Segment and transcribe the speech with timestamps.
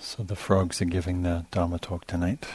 [0.00, 2.46] So the frogs are giving the Dharma talk tonight.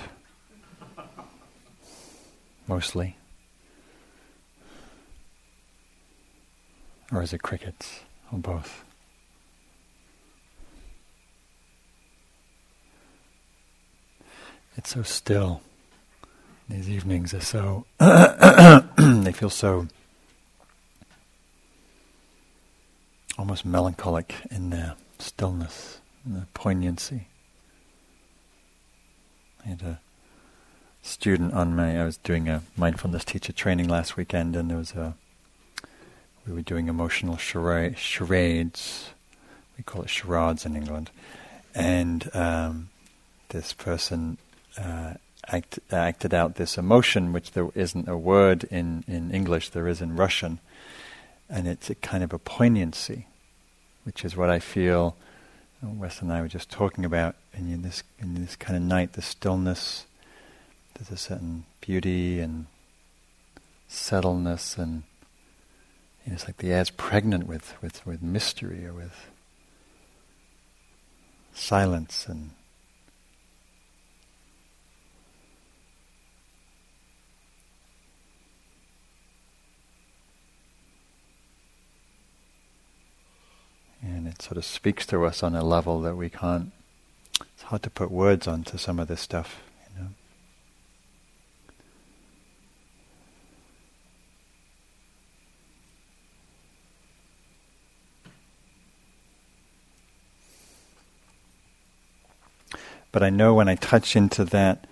[2.67, 3.15] Mostly.
[7.11, 8.01] Or is it crickets?
[8.31, 8.83] Or both?
[14.75, 15.61] It's so still.
[16.67, 17.85] These evenings are so.
[17.99, 19.87] they feel so.
[23.37, 27.27] almost melancholic in their stillness, and their poignancy.
[29.65, 29.99] I had a
[31.01, 31.99] student on my.
[31.99, 35.15] I was doing a mindfulness teacher training last weekend, and there was a.
[36.47, 39.09] We were doing emotional charades.
[39.77, 41.09] We call it charades in England,
[41.73, 42.89] and um,
[43.49, 44.37] this person
[44.77, 45.15] uh,
[45.47, 49.69] act, acted out this emotion, which there isn't a word in in English.
[49.69, 50.59] There is in Russian,
[51.49, 53.25] and it's a kind of a poignancy,
[54.03, 55.15] which is what I feel
[55.93, 59.21] Wes and I were just talking about in this in this kind of night, the
[59.21, 60.05] stillness.
[60.93, 62.67] There's a certain beauty and
[63.89, 65.03] settledness, and
[66.25, 69.27] you know, it's like the air's pregnant with, with, with mystery or with
[71.53, 72.51] silence and
[84.05, 86.71] and it sort of speaks to us on a level that we can't.
[87.39, 89.61] It's hard to put words onto some of this stuff,
[89.95, 90.09] you know.
[103.11, 104.87] But I know when I touch into that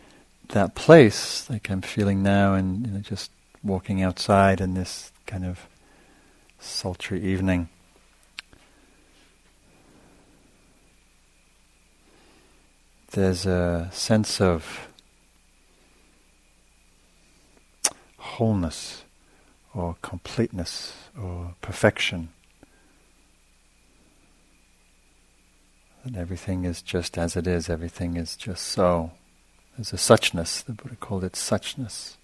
[0.50, 3.31] that place, like I'm feeling now, and you know, just
[3.64, 5.67] walking outside in this kind of
[6.59, 7.70] sultry evening
[13.14, 14.88] there's a sense of
[18.17, 19.04] wholeness
[19.73, 22.30] or completeness or perfection.
[26.04, 29.11] That everything is just as it is, everything is just so.
[29.77, 32.16] There's a suchness, the Buddha called it suchness.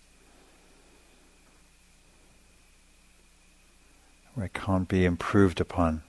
[4.34, 6.02] Where it can't be improved upon.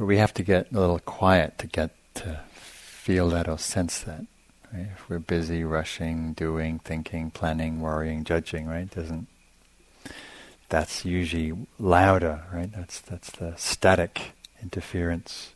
[0.00, 4.00] But we have to get a little quiet to get to feel that or sense
[4.00, 4.24] that.
[4.72, 4.86] Right?
[4.94, 8.88] If we're busy, rushing, doing, thinking, planning, worrying, judging, right?
[8.90, 9.26] Doesn't
[10.70, 12.72] that's usually louder, right?
[12.72, 15.52] That's that's the static interference,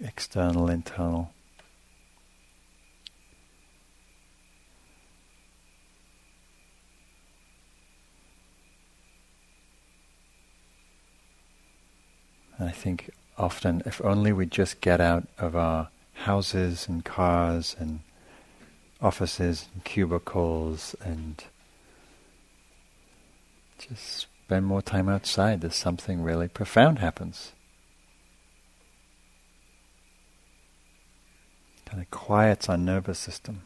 [0.00, 1.32] external, internal.
[12.58, 15.88] And I think often, if only we just get out of our
[16.24, 18.00] houses and cars and
[19.00, 21.44] offices and cubicles and
[23.78, 27.52] just spend more time outside, there's something really profound happens.
[31.86, 33.62] Kind of quiets our nervous system.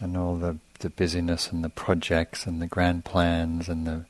[0.00, 0.36] and all
[0.84, 4.04] the, busyness and the projects and the grand plans and the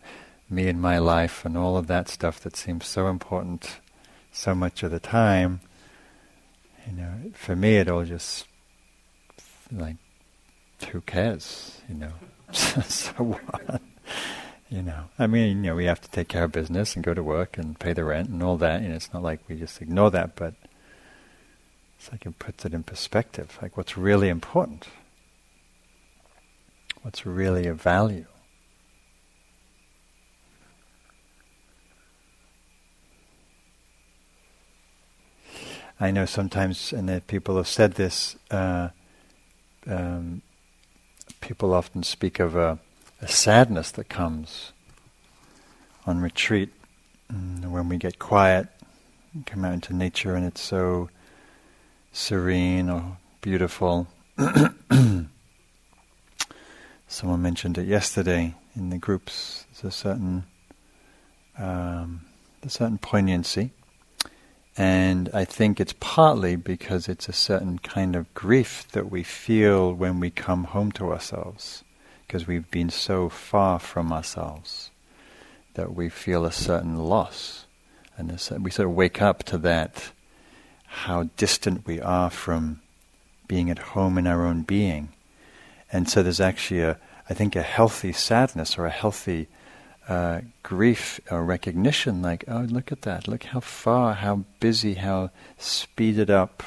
[0.51, 3.81] me and my life and all of that stuff that seems so important
[4.31, 5.61] so much of the time,
[6.87, 8.47] you know, for me it all just
[9.71, 9.97] like
[10.91, 12.13] who cares, you know?
[12.53, 13.81] so what?
[14.69, 17.15] You know, I mean, you know, we have to take care of business and go
[17.15, 18.83] to work and pay the rent and all that.
[18.83, 20.55] You know, it's not like we just ignore that, but
[21.99, 23.57] it's like it puts it in perspective.
[23.63, 24.89] Like, what's really important?
[27.05, 28.25] What's really of value.
[36.01, 38.89] I know sometimes, and that people have said this, uh,
[39.87, 40.41] um,
[41.43, 42.79] people often speak of a,
[43.21, 44.73] a, sadness that comes
[46.07, 46.71] on retreat
[47.31, 48.67] mm, when we get quiet,
[49.45, 51.11] come out into nature, and it's so
[52.13, 54.09] serene or beautiful.
[57.15, 59.67] Someone mentioned it yesterday in the groups.
[59.71, 60.47] There's a certain,
[61.57, 62.23] um,
[62.65, 63.71] a certain poignancy,
[64.77, 69.95] and I think it's partly because it's a certain kind of grief that we feel
[69.95, 71.85] when we come home to ourselves,
[72.27, 74.91] because we've been so far from ourselves
[75.75, 77.67] that we feel a certain loss,
[78.19, 80.11] and we sort of wake up to that,
[80.85, 82.83] how distant we are from
[83.47, 85.11] being at home in our own being.
[85.93, 86.99] And so there's actually a,
[87.29, 89.49] I think, a healthy sadness or a healthy
[90.09, 95.31] uh, grief or recognition, like, oh, look at that, look how far, how busy, how
[95.57, 96.63] speeded up,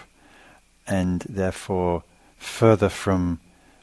[0.88, 2.04] and therefore
[2.38, 3.40] further from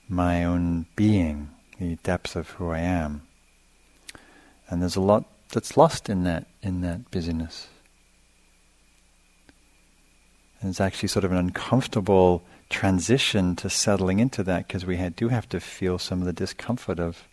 [0.09, 3.23] my own being, the depth of who I am.
[4.69, 7.69] And there's a lot that's lost in that in that busyness.
[10.61, 12.43] And it's actually sort of an uncomfortable
[12.75, 16.99] transition to settling into that because we do have to feel some of the discomfort
[16.99, 17.29] of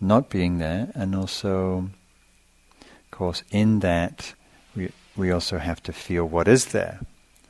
[0.00, 1.90] not being there, and also,
[2.80, 4.32] of course, in that
[4.74, 7.00] we we also have to feel what is there,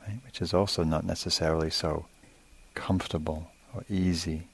[0.05, 0.19] right?
[0.25, 2.05] which is also not necessarily so
[2.73, 4.49] comfortable or easy.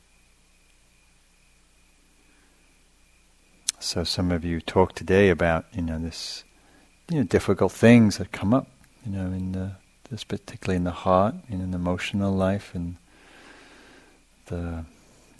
[3.79, 6.43] So some of you talk today about you know this
[7.09, 8.67] you know difficult things that come up
[9.03, 9.71] you know in the
[10.09, 12.97] this particularly in the heart in an emotional life in
[14.47, 14.85] the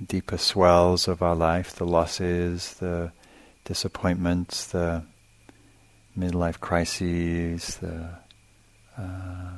[0.06, 3.12] deeper swells of our life the losses the
[3.66, 5.04] disappointments the
[6.18, 8.10] midlife crises the
[8.98, 9.58] uh,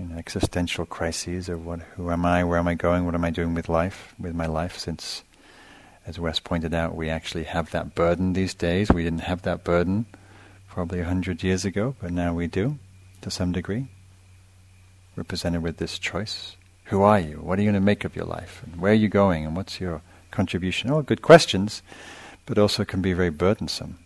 [0.00, 3.24] you know, existential crises of what, who am I, where am I going, what am
[3.24, 5.24] I doing with life, with my life, since,
[6.06, 8.90] as Wes pointed out, we actually have that burden these days.
[8.90, 10.06] We didn't have that burden
[10.70, 12.78] probably a hundred years ago, but now we do,
[13.20, 13.88] to some degree.
[15.16, 16.56] We're presented with this choice.
[16.84, 17.36] Who are you?
[17.36, 18.62] What are you going to make of your life?
[18.64, 19.44] And where are you going?
[19.44, 20.00] And what's your
[20.30, 20.90] contribution?
[20.90, 21.82] All good questions,
[22.46, 23.98] but also can be very burdensome.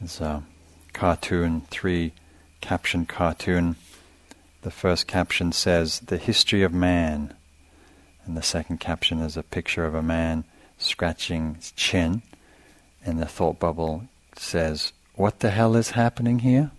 [0.00, 0.44] There's a
[0.92, 2.12] cartoon, three
[2.60, 3.74] caption cartoon.
[4.62, 7.34] The first caption says, The history of man.
[8.28, 10.44] And the second caption is a picture of a man
[10.76, 12.20] scratching his chin.
[13.02, 16.70] And the thought bubble says, What the hell is happening here?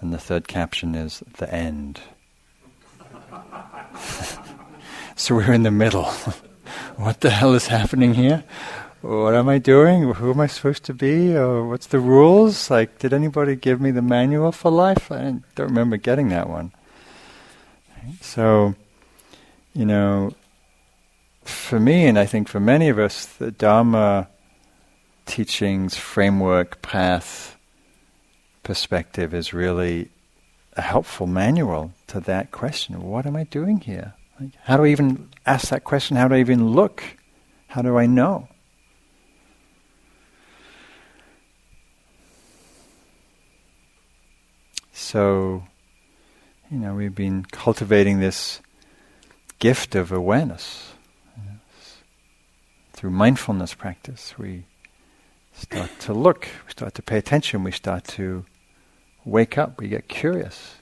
[0.00, 2.00] And the third caption is, The end.
[5.16, 6.04] so we're in the middle.
[6.96, 8.44] what the hell is happening here?
[9.00, 10.12] what am I doing?
[10.12, 11.34] Who am I supposed to be?
[11.34, 12.70] Or what's the rules?
[12.70, 15.10] Like, did anybody give me the manual for life?
[15.10, 16.70] I don't remember getting that one.
[18.20, 18.76] So,
[19.74, 20.32] you know,
[21.50, 24.28] for me, and I think for many of us, the Dharma
[25.26, 27.56] teachings, framework, path,
[28.62, 30.10] perspective is really
[30.74, 33.02] a helpful manual to that question.
[33.02, 34.14] What am I doing here?
[34.40, 36.16] Like, how do I even ask that question?
[36.16, 37.02] How do I even look?
[37.68, 38.48] How do I know?
[44.92, 45.64] So,
[46.70, 48.60] you know, we've been cultivating this
[49.58, 50.89] gift of awareness.
[53.00, 54.66] Through mindfulness practice, we
[55.54, 58.44] start to look, we start to pay attention, we start to
[59.24, 60.74] wake up, we get curious.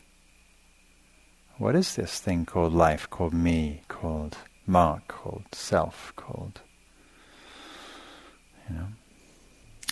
[1.59, 4.37] What is this thing called life, called me, called
[4.67, 6.61] Mark, called self, called,
[8.69, 8.88] you know?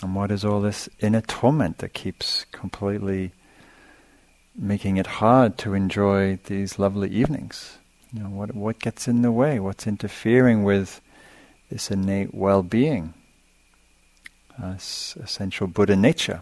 [0.03, 3.31] And what is all this inner torment that keeps completely
[4.53, 7.77] making it hard to enjoy these lovely evenings.
[8.11, 9.61] You know, what what gets in the way?
[9.61, 10.99] What's interfering with
[11.69, 13.13] this innate well-being,
[14.61, 16.41] uh, essential Buddha nature?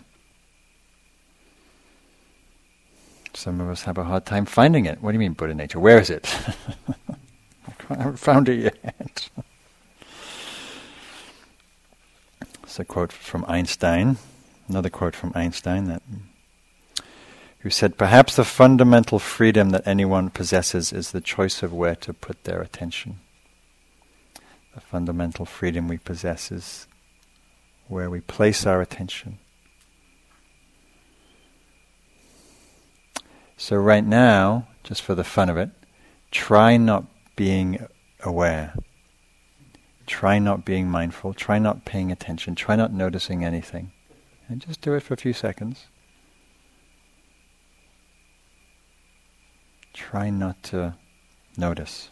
[3.33, 5.01] Some of us have a hard time finding it.
[5.01, 5.79] What do you mean Buddha nature?
[5.79, 6.33] Where is it?
[7.89, 9.29] I haven't found it yet.
[12.63, 14.17] it's a quote from Einstein.
[14.67, 16.01] Another quote from Einstein that
[17.65, 22.13] who said, Perhaps the fundamental freedom that anyone possesses is the choice of where to
[22.13, 23.19] put their attention.
[24.75, 26.87] The fundamental freedom we possess is
[27.87, 29.39] where we place our attention.
[33.57, 35.69] So, right now, just for the fun of it,
[36.29, 37.05] try not
[37.35, 37.87] being
[38.23, 38.75] aware.
[40.05, 41.33] Try not being mindful.
[41.33, 42.53] Try not paying attention.
[42.53, 43.91] Try not noticing anything.
[44.47, 45.87] And just do it for a few seconds.
[49.95, 50.93] try not to
[51.57, 52.09] notice.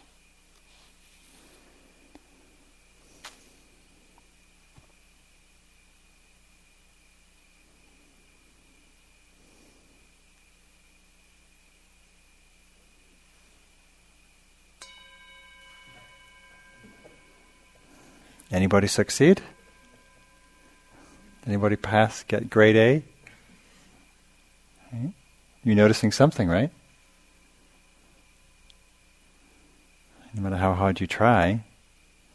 [18.54, 19.42] Anybody succeed?
[21.44, 23.02] Anybody pass, get grade A?
[25.64, 26.70] You're noticing something, right?
[30.34, 31.64] no matter how hard you try,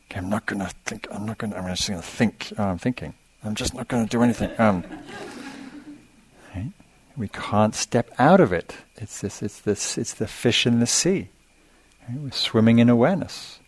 [0.09, 1.07] Okay, I'm not going to think.
[1.11, 2.51] I'm not going to, I'm just going to think.
[2.57, 3.13] Oh, I'm thinking.
[3.43, 4.49] I'm just not going to do anything.
[4.57, 4.83] Um?
[7.15, 8.75] We can't step out of it.
[8.95, 9.43] It's this.
[9.43, 9.97] It's this.
[9.97, 11.29] It's the fish in the sea.
[12.11, 13.59] We're swimming in awareness.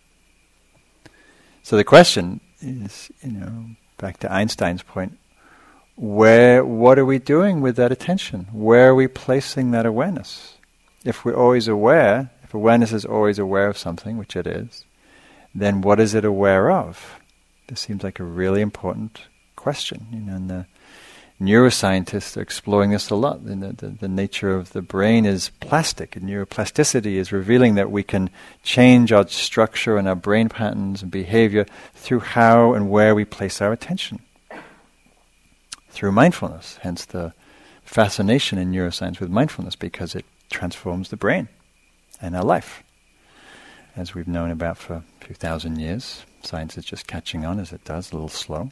[1.63, 3.65] So the question is, you know,
[3.97, 5.17] back to Einstein's point:
[5.95, 8.47] where, what are we doing with that attention?
[8.51, 10.55] Where are we placing that awareness?
[11.03, 14.85] If we're always aware, if awareness is always aware of something, which it is,
[15.53, 17.19] then what is it aware of?
[17.67, 19.21] This seems like a really important
[19.55, 20.07] question.
[20.11, 20.65] You know, and the
[21.41, 23.43] neuroscientists are exploring this a lot.
[23.43, 28.03] The, the, the, nature of the brain is plastic, and neuroplasticity is revealing that we
[28.03, 28.29] can
[28.61, 33.59] change our structure and our brain patterns and behavior through how and where we place
[33.59, 34.19] our attention.
[35.89, 37.33] Through mindfulness, hence the
[37.83, 41.49] fascination in neuroscience with mindfulness, because it transforms the brain
[42.21, 42.83] and our life.
[43.95, 47.73] As we've known about for a few thousand years, science is just catching on as
[47.73, 48.69] it does, a little slow.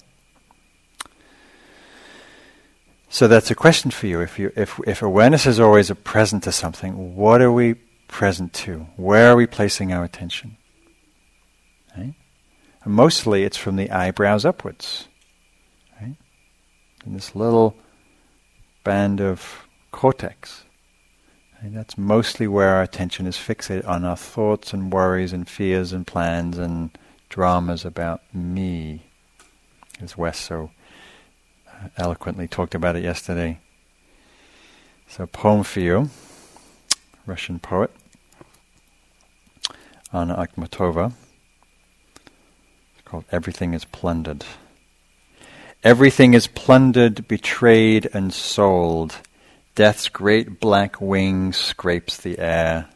[3.09, 4.21] So that's a question for you.
[4.21, 7.73] If you if if awareness is always a present to something, what are we
[8.07, 8.87] present to?
[8.97, 10.57] Where are we placing our attention?
[11.97, 12.13] Right?
[12.85, 15.07] mostly it's from the eyebrows upwards.
[15.99, 16.15] Right?
[17.05, 17.75] In this little
[18.83, 20.63] band of cortex.
[21.61, 25.91] And that's mostly where our attention is fixated on our thoughts and worries and fears
[25.91, 26.97] and plans and
[27.27, 29.03] dramas about me,
[30.01, 30.71] as Wes so
[31.97, 33.59] eloquently talked about it yesterday.
[35.07, 36.09] So, poem for you,
[37.25, 37.91] Russian poet,
[40.13, 41.13] Anna Akhmatova.
[42.15, 44.45] It's called Everything is Plundered.
[45.83, 49.15] Everything is plundered, betrayed, and sold
[49.75, 52.89] Death's great black wing scrapes the air.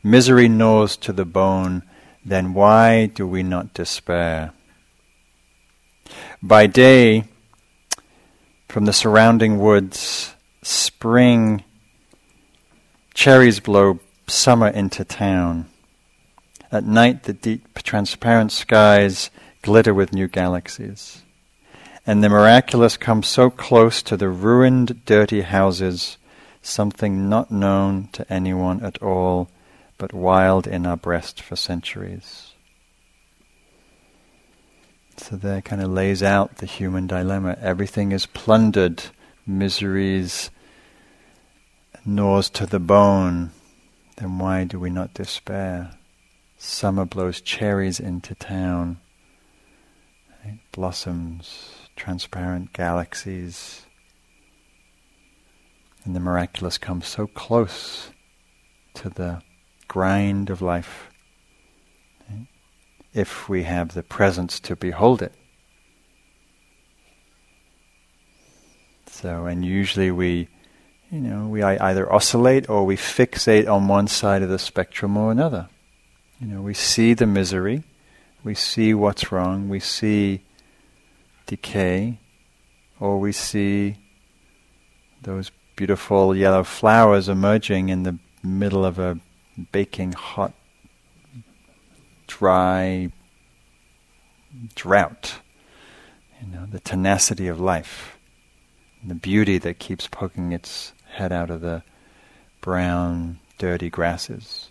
[0.00, 1.82] Misery gnaws to the bone,
[2.24, 4.52] then why do we not despair?
[6.44, 7.24] By day,
[8.68, 11.64] from the surrounding woods, spring
[13.14, 13.98] cherries blow
[14.28, 15.68] summer into town.
[16.70, 19.30] At night, the deep, transparent skies
[19.62, 21.24] glitter with new galaxies
[22.06, 26.18] and the miraculous comes so close to the ruined, dirty houses,
[26.60, 29.48] something not known to anyone at all,
[29.96, 32.53] but wild in our breast for centuries.
[35.16, 37.56] So there kind of lays out the human dilemma.
[37.60, 39.04] Everything is plundered,
[39.46, 40.50] miseries
[42.04, 43.50] gnaws to the bone.
[44.16, 45.92] Then why do we not despair?
[46.58, 48.98] Summer blows cherries into town,
[50.72, 53.86] blossoms transparent galaxies.
[56.04, 58.10] And the miraculous comes so close
[58.94, 59.42] to the
[59.88, 61.08] grind of life
[63.14, 65.32] if we have the presence to behold it.
[69.06, 70.48] So, and usually we,
[71.10, 75.30] you know, we either oscillate or we fixate on one side of the spectrum or
[75.30, 75.68] another.
[76.40, 77.84] You know, we see the misery,
[78.42, 80.42] we see what's wrong, we see
[81.46, 82.18] decay,
[82.98, 83.96] or we see
[85.22, 89.18] those beautiful yellow flowers emerging in the middle of a
[89.72, 90.52] baking hot,
[92.38, 93.10] dry
[94.74, 95.36] drought.
[96.40, 98.18] You know, the tenacity of life,
[99.06, 101.82] the beauty that keeps poking its head out of the
[102.60, 104.68] brown, dirty grasses.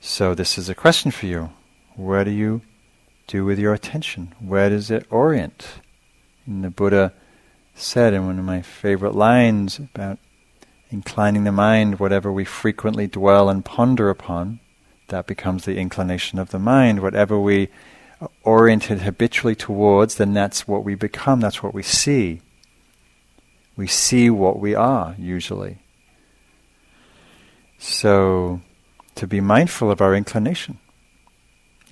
[0.00, 1.50] So, this is a question for you.
[1.96, 2.60] What do you
[3.26, 4.34] do with your attention?
[4.38, 5.66] Where does it orient?
[6.46, 7.12] And the Buddha
[7.74, 10.18] said in one of my favorite lines about
[10.94, 14.60] inclining the mind, whatever we frequently dwell and ponder upon,
[15.08, 17.02] that becomes the inclination of the mind.
[17.02, 17.68] Whatever we
[18.44, 22.40] oriented habitually towards, then that's what we become, that's what we see.
[23.76, 25.78] We see what we are, usually.
[27.76, 28.60] So,
[29.16, 30.78] to be mindful of our inclination.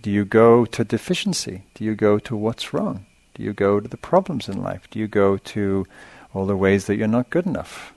[0.00, 1.64] Do you go to deficiency?
[1.74, 3.06] Do you go to what's wrong?
[3.34, 4.88] Do you go to the problems in life?
[4.90, 5.86] Do you go to
[6.32, 7.92] all the ways that you're not good enough?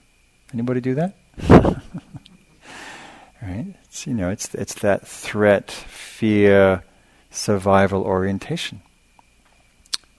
[0.52, 1.14] Anybody do that?
[3.42, 3.74] right?
[3.84, 6.84] It's, you know, it's it's that threat, fear,
[7.30, 8.82] survival orientation,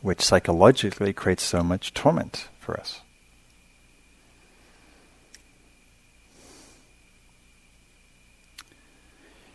[0.01, 3.01] which psychologically creates so much torment for us.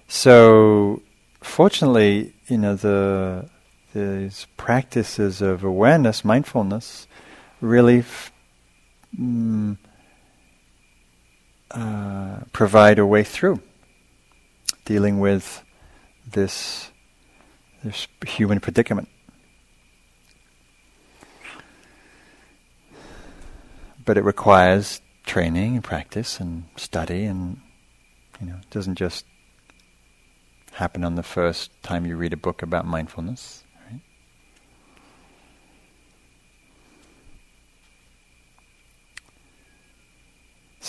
[0.09, 1.03] So
[1.41, 3.49] fortunately, you know, the
[3.95, 7.07] these practices of awareness, mindfulness,
[7.61, 8.33] really f-
[9.19, 9.77] mm,
[11.75, 13.61] uh, provide a way through.
[14.85, 15.65] dealing with
[16.31, 16.91] this,
[17.85, 19.09] this human predicament.
[24.05, 27.61] But it requires training and practice and study, and
[28.41, 29.25] you know, it doesn't just
[30.73, 33.63] happen on the first time you read a book about mindfulness.
[33.89, 34.01] Right?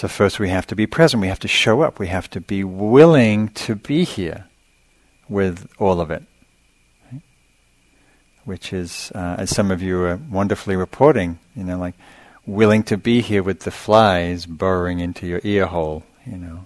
[0.03, 2.41] So first we have to be present, we have to show up, we have to
[2.41, 4.47] be willing to be here
[5.29, 6.23] with all of it.
[7.09, 7.21] Right?
[8.43, 11.95] Which is, uh, as some of you are wonderfully reporting, you know, like
[12.45, 16.65] willing to be here with the flies burrowing into your ear hole, you know,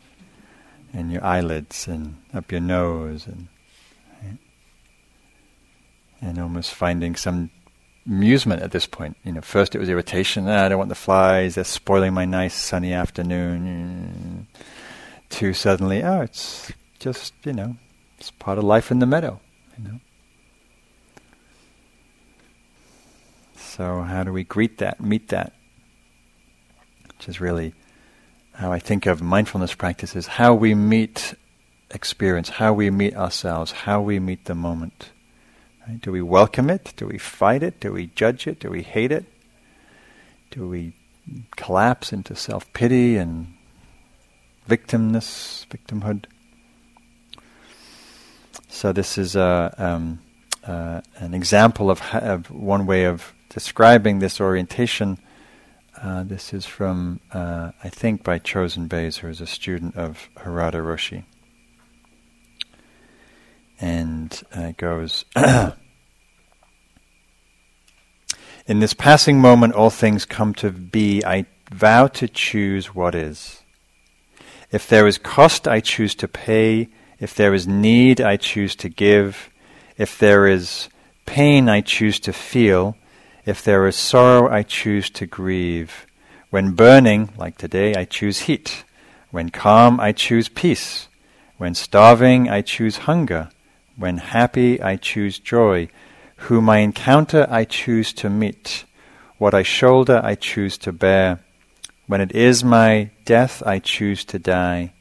[0.91, 3.49] and your eyelids and up your nose and
[4.23, 4.39] right?
[6.21, 7.51] and almost finding some
[8.07, 9.17] amusement at this point.
[9.23, 10.47] You know, first it was irritation.
[10.47, 11.55] Ah, I don't want the flies.
[11.55, 14.47] They're spoiling my nice sunny afternoon.
[15.29, 17.75] To suddenly, oh, it's just you know,
[18.17, 19.39] it's part of life in the meadow.
[19.77, 19.99] You know.
[23.57, 25.53] So how do we greet that, meet that?
[27.07, 27.73] Which is really
[28.53, 31.35] how I think of mindfulness practices, how we meet
[31.91, 35.11] experience, how we meet ourselves, how we meet the moment.
[35.87, 36.01] Right?
[36.01, 36.93] Do we welcome it?
[36.97, 37.79] Do we fight it?
[37.79, 38.59] Do we judge it?
[38.59, 39.25] Do we hate it?
[40.51, 40.93] Do we
[41.55, 43.53] collapse into self pity and
[44.67, 46.25] victimness, victimhood?
[48.67, 50.19] So this is a, um,
[50.65, 55.17] uh, an example of, of one way of describing this orientation
[56.01, 60.29] uh, this is from, uh, I think, by Chozen Bays, who is a student of
[60.35, 61.23] Harada Roshi.
[63.79, 65.25] And uh, goes
[68.67, 71.23] In this passing moment, all things come to be.
[71.23, 73.61] I vow to choose what is.
[74.71, 76.89] If there is cost, I choose to pay.
[77.19, 79.49] If there is need, I choose to give.
[79.97, 80.89] If there is
[81.25, 82.97] pain, I choose to feel.
[83.45, 86.05] If there is sorrow, I choose to grieve.
[86.49, 88.83] When burning, like today, I choose heat.
[89.31, 91.07] When calm, I choose peace.
[91.57, 93.49] When starving, I choose hunger.
[93.97, 95.89] When happy, I choose joy.
[96.47, 98.85] Whom I encounter, I choose to meet.
[99.39, 101.39] What I shoulder, I choose to bear.
[102.05, 104.93] When it is my death, I choose to die.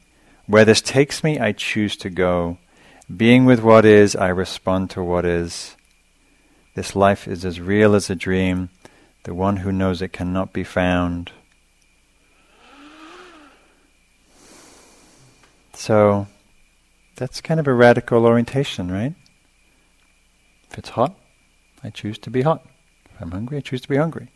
[0.47, 2.57] Where this takes me, I choose to go.
[3.15, 5.75] Being with what is, I respond to what is.
[6.73, 8.69] This life is as real as a dream.
[9.23, 11.31] The one who knows it cannot be found.
[15.73, 16.27] So
[17.17, 19.13] that's kind of a radical orientation, right?
[20.71, 21.17] If it's hot,
[21.83, 22.65] I choose to be hot.
[23.13, 24.29] If I'm hungry, I choose to be hungry.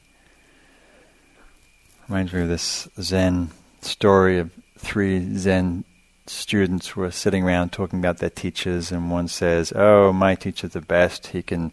[2.09, 5.85] Reminds me of this Zen story of three Zen
[6.27, 10.71] students who are sitting around talking about their teachers, and one says, "Oh, my teacher's
[10.71, 11.27] the best.
[11.27, 11.71] He can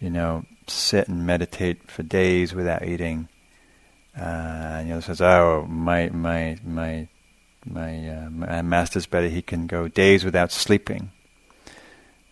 [0.00, 3.28] you know, sit and meditate for days without eating.
[4.18, 4.22] Uh,
[4.80, 7.06] and the other says, "Oh, my my my
[7.70, 9.28] my, uh, my master's better.
[9.28, 11.10] He can go days without sleeping."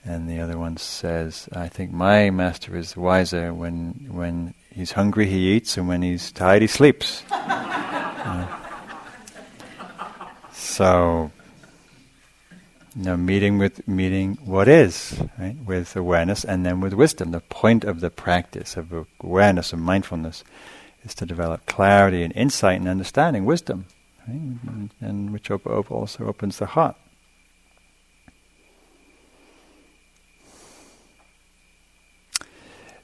[0.05, 3.53] And the other one says, "I think my master is wiser.
[3.55, 8.47] When when he's hungry, he eats, and when he's tired, he sleeps." uh,
[10.53, 11.31] so
[12.99, 17.31] you know, meeting with meeting what is, right, with awareness, and then with wisdom.
[17.31, 20.43] The point of the practice of awareness and mindfulness
[21.05, 23.87] is to develop clarity and insight and understanding, wisdom,
[24.29, 25.33] right, and, and
[25.91, 26.97] also opens the heart.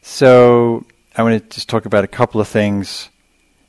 [0.03, 0.85] So
[1.17, 3.09] I want to just talk about a couple of things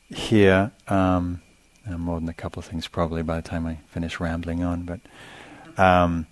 [0.09, 0.71] here.
[0.87, 1.41] Um,
[1.87, 4.99] more than a couple of things, probably by the time I finish rambling on, but
[5.77, 6.25] um,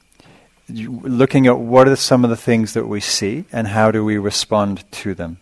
[0.69, 4.17] looking at what are some of the things that we see and how do we
[4.17, 5.37] respond to them.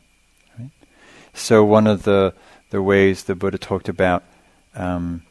[0.59, 0.71] Right?
[1.33, 2.33] So one of the
[2.69, 4.23] the ways the Buddha talked about
[4.75, 5.23] um,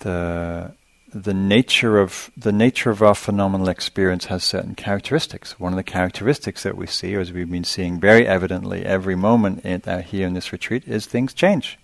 [0.00, 0.72] the
[1.12, 5.58] the nature of the nature of our phenomenal experience has certain characteristics.
[5.58, 9.64] One of the characteristics that we see, as we've been seeing very evidently every moment
[9.64, 11.78] in, uh, here in this retreat, is things change.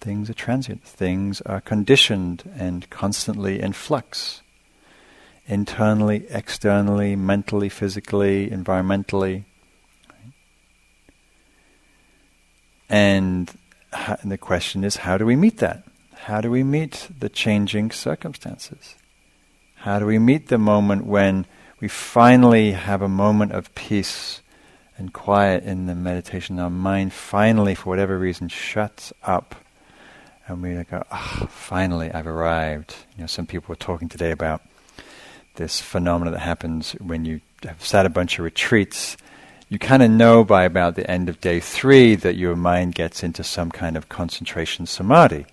[0.00, 0.84] Things are transient.
[0.84, 4.40] Things are conditioned and constantly in flux
[5.46, 9.44] internally, externally, mentally, physically, environmentally.
[12.88, 13.50] And,
[13.92, 15.84] and the question is, how do we meet that?
[16.24, 18.94] How do we meet the changing circumstances?
[19.74, 21.44] How do we meet the moment when
[21.80, 24.40] we finally have a moment of peace
[24.96, 26.58] and quiet in the meditation?
[26.58, 29.54] Our mind finally, for whatever reason, shuts up,
[30.48, 34.30] and we go, "Ah, oh, finally, I've arrived." You know, some people were talking today
[34.30, 34.62] about
[35.56, 39.18] this phenomenon that happens when you have sat a bunch of retreats.
[39.68, 43.22] You kind of know by about the end of day three that your mind gets
[43.22, 45.44] into some kind of concentration samadhi,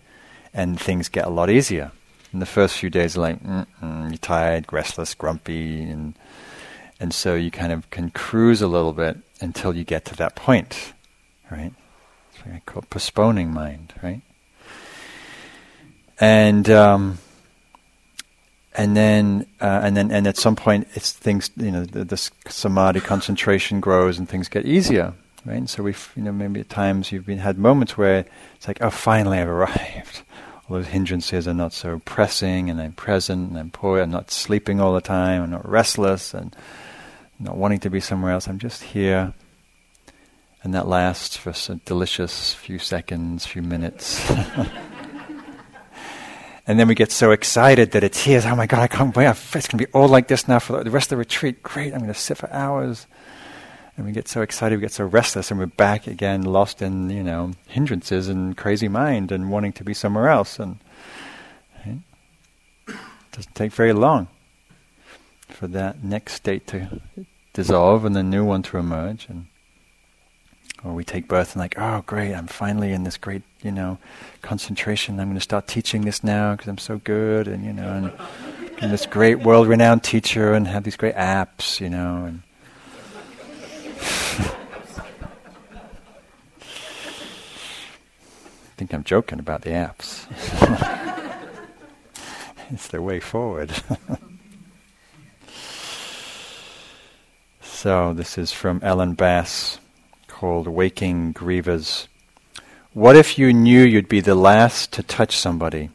[0.53, 1.91] and things get a lot easier.
[2.33, 6.15] In the first few days, like you're tired, restless, grumpy, and
[6.99, 10.35] and so you kind of can cruise a little bit until you get to that
[10.35, 10.93] point,
[11.49, 11.73] right?
[12.29, 14.21] It's what I call postponing mind, right?
[16.19, 17.17] And um,
[18.73, 22.31] and then uh, and then and at some point it's things you know the, the,
[22.47, 25.13] samadhi concentration grows and things get easier
[25.45, 28.25] right so we've you know maybe at times you've been had moments where
[28.55, 30.21] it's like oh finally I've arrived
[30.69, 34.31] all those hindrances are not so pressing and I'm present and I'm poor I'm not
[34.31, 36.55] sleeping all the time I'm not restless and
[37.39, 39.33] not wanting to be somewhere else I'm just here
[40.63, 44.31] and that lasts for a delicious few seconds few minutes
[46.67, 48.41] And then we get so excited that it's here.
[48.45, 49.27] Oh my God, I can't wait.
[49.27, 51.63] It's going to be all like this now for the rest of the retreat.
[51.63, 53.07] Great, I'm going to sit for hours.
[54.01, 57.11] And we get so excited, we get so restless, and we're back again, lost in,
[57.11, 60.57] you know, hindrances and crazy mind and wanting to be somewhere else.
[60.57, 60.79] And
[61.85, 61.99] right?
[62.87, 62.95] it
[63.31, 64.27] doesn't take very long
[65.49, 66.99] for that next state to
[67.53, 69.27] dissolve and the new one to emerge.
[69.29, 69.45] And
[70.83, 73.99] or we take birth and like, oh, great, I'm finally in this great, you know,
[74.41, 75.19] concentration.
[75.19, 78.11] I'm going to start teaching this now because I'm so good, and you know, and,
[78.81, 82.41] and this great world-renowned teacher, and have these great apps, you know, and.
[84.01, 84.43] I
[88.77, 90.25] think I'm joking about the apps.
[92.71, 93.71] it's the way forward.
[97.61, 99.79] so this is from Ellen Bass
[100.27, 102.07] called Waking Grivas.
[102.93, 105.91] What if you knew you'd be the last to touch somebody?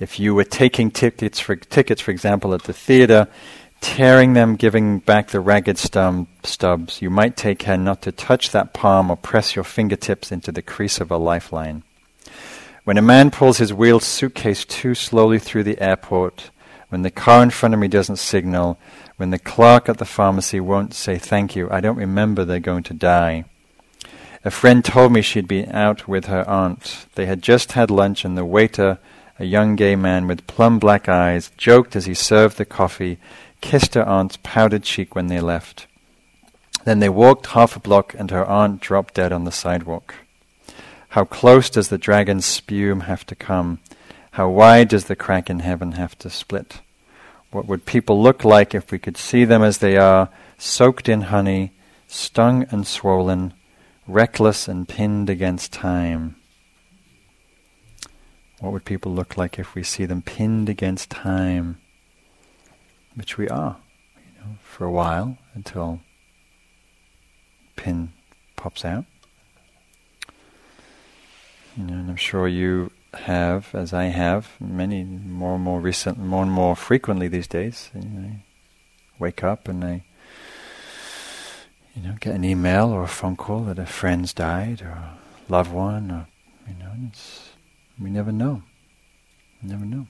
[0.00, 3.28] If you were taking tickets for tickets, for example, at the theater,
[3.80, 8.50] tearing them, giving back the ragged stum- stubs, you might take care not to touch
[8.50, 11.82] that palm or press your fingertips into the crease of a lifeline.
[12.84, 16.50] When a man pulls his wheeled suitcase too slowly through the airport,
[16.88, 18.78] when the car in front of me doesn't signal,
[19.16, 22.84] when the clerk at the pharmacy won't say thank you, I don't remember they're going
[22.84, 23.44] to die.
[24.44, 27.06] A friend told me she'd been out with her aunt.
[27.14, 28.98] They had just had lunch, and the waiter,
[29.38, 33.18] a young gay man with plum black eyes, joked as he served the coffee,
[33.60, 35.86] kissed her aunt's powdered cheek when they left.
[36.84, 40.14] Then they walked half a block, and her aunt dropped dead on the sidewalk.
[41.10, 43.80] How close does the dragon's spume have to come?
[44.32, 46.80] How wide does the crack in heaven have to split?
[47.50, 51.22] What would people look like if we could see them as they are, soaked in
[51.22, 51.72] honey,
[52.08, 53.54] stung and swollen,
[54.08, 56.34] reckless and pinned against time.
[58.60, 61.78] What would people look like if we see them pinned against time?
[63.18, 63.76] Which we are,
[64.16, 66.00] you know, for a while until
[67.74, 68.12] pin
[68.54, 69.04] pops out.
[71.76, 76.16] You know, and I'm sure you have, as I have, many more and more recent,
[76.18, 77.90] more and more frequently these days.
[77.92, 78.44] You know, I
[79.18, 80.04] wake up and I
[81.98, 85.18] you know, get an email or a phone call that a friend's died or a
[85.48, 86.28] loved one, or
[86.68, 87.50] you know, it's,
[88.00, 88.62] we never know.
[89.60, 90.06] We never know.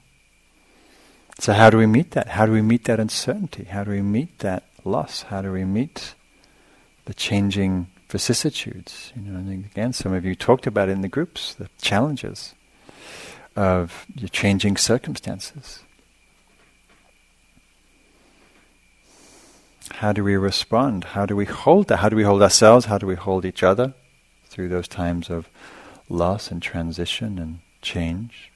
[1.41, 2.29] So how do we meet that?
[2.29, 3.65] How do we meet that uncertainty?
[3.65, 5.23] How do we meet that loss?
[5.23, 6.15] How do we meet
[7.05, 9.13] the changing vicissitudes?
[9.15, 12.55] You know, and again, some of you talked about it in the groups, the challenges
[13.55, 15.85] of your changing circumstances.
[19.91, 21.05] How do we respond?
[21.05, 21.99] How do we hold that?
[21.99, 22.87] How do we hold ourselves?
[22.87, 23.95] How do we hold each other
[24.47, 25.49] through those times of
[26.09, 28.51] loss and transition and change?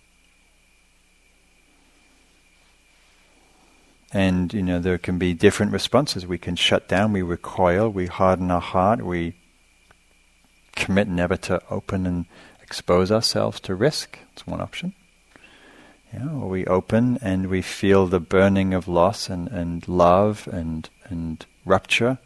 [4.13, 6.27] And you know there can be different responses.
[6.27, 9.35] We can shut down, we recoil, we harden our heart, we
[10.77, 12.27] commit never to open and
[12.63, 14.19] expose ourselves to risk.
[14.33, 14.95] It's one option.
[16.13, 20.89] Yeah, or we open and we feel the burning of loss and, and love and
[21.05, 22.19] and rupture,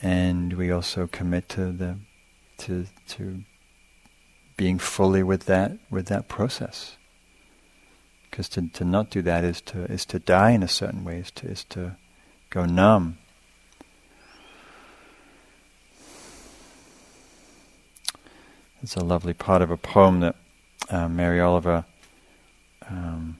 [0.00, 1.96] and we also commit to the
[2.58, 3.42] to to
[4.56, 6.95] being fully with that with that process.
[8.36, 11.20] Because to, to not do that is to is to die in a certain way,
[11.20, 11.96] is to is to
[12.50, 13.16] go numb.
[18.82, 20.36] It's a lovely part of a poem that
[20.90, 21.86] uh, Mary Oliver
[22.90, 23.38] um,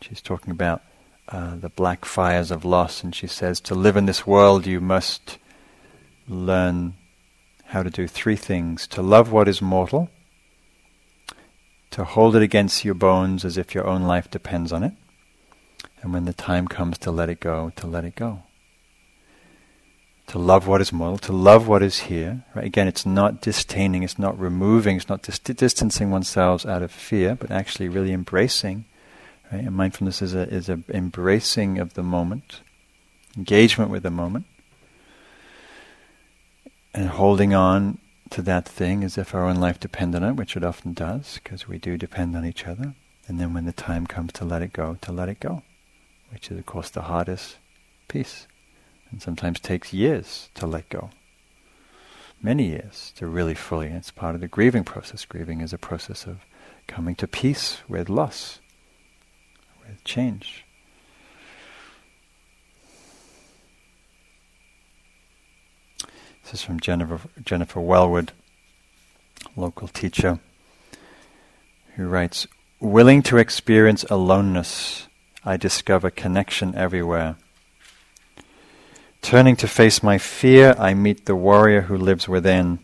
[0.00, 0.82] she's talking about
[1.28, 4.80] uh, the black fires of loss, and she says, To live in this world, you
[4.80, 5.38] must
[6.26, 6.94] learn
[7.66, 10.10] how to do three things to love what is mortal,
[11.94, 14.94] to hold it against your bones as if your own life depends on it,
[16.02, 18.42] And when the time comes to let it go, to let it go.
[20.26, 22.44] To love what is mortal, to love what is here.
[22.52, 22.64] Right?
[22.64, 27.36] Again, it's not disdaining, it's not removing, it's not dis- distancing oneself out of fear,
[27.36, 28.86] but actually really embracing.
[29.52, 29.62] Right?
[29.62, 32.60] And mindfulness is a is a embracing of the moment,
[33.36, 34.46] engagement with the moment,
[36.92, 37.98] and holding on
[38.30, 41.38] to that thing as if our own life depended on it, which it often does,
[41.42, 42.94] because we do depend on each other.
[43.26, 45.62] And then when the time comes to let it go, to let it go,
[46.30, 47.58] which is, of course, the hardest
[48.08, 48.46] piece.
[49.10, 51.10] And sometimes takes years to let go.
[52.42, 53.86] Many years to really fully.
[53.88, 55.24] It's part of the grieving process.
[55.24, 56.44] Grieving is a process of
[56.86, 58.60] coming to peace with loss,
[59.86, 60.63] with change.
[66.44, 68.28] This is from Jennifer, Jennifer Welwood,
[69.56, 70.40] local teacher,
[71.96, 72.46] who writes
[72.80, 75.08] Willing to experience aloneness,
[75.42, 77.36] I discover connection everywhere.
[79.22, 82.78] Turning to face my fear, I meet the warrior who lives within.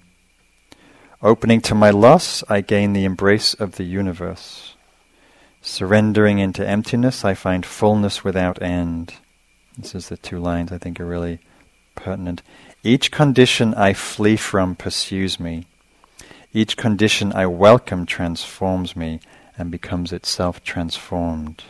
[1.21, 4.75] Opening to my loss, I gain the embrace of the universe.
[5.61, 9.17] Surrendering into emptiness, I find fullness without end.
[9.77, 11.41] This is the two lines I think are really
[11.95, 12.43] pertinent.
[12.83, 15.67] Each condition I flee from pursues me.
[16.55, 19.21] Each condition I welcome transforms me
[19.59, 21.63] and becomes itself transformed.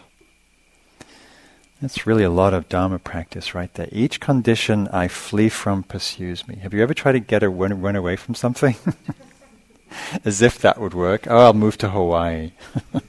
[1.82, 3.88] That's really a lot of Dharma practice right there.
[3.90, 6.56] Each condition I flee from pursues me.
[6.56, 8.76] Have you ever tried to get a run, run away from something?
[10.24, 11.26] As if that would work.
[11.28, 12.52] Oh, I'll move to Hawaii.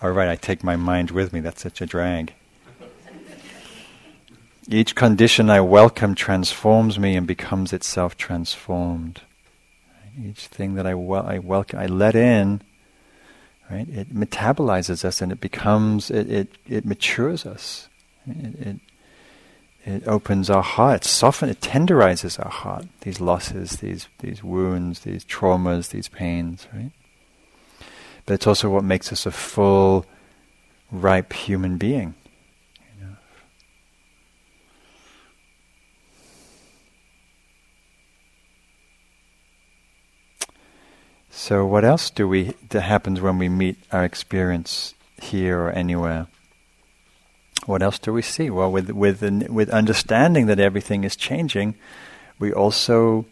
[0.00, 1.40] All right, I take my mind with me.
[1.40, 2.32] That's such a drag.
[4.70, 9.22] Each condition I welcome transforms me and becomes itself transformed.
[10.22, 12.60] Each thing that I, wel- I welcome, I let in,
[13.70, 13.88] right?
[13.88, 17.88] It metabolizes us and it becomes, it, it, it matures us.
[18.26, 18.80] It, it,
[19.86, 22.84] it opens our heart, it softens, it tenderizes our heart.
[23.00, 26.90] These losses, these, these wounds, these traumas, these pains, right?
[28.26, 30.04] But it's also what makes us a full,
[30.92, 32.16] ripe human being.
[41.48, 46.26] So, what else do we that happens when we meet our experience here or anywhere?
[47.64, 48.50] What else do we see?
[48.50, 51.74] Well, with with with understanding that everything is changing,
[52.38, 53.24] we also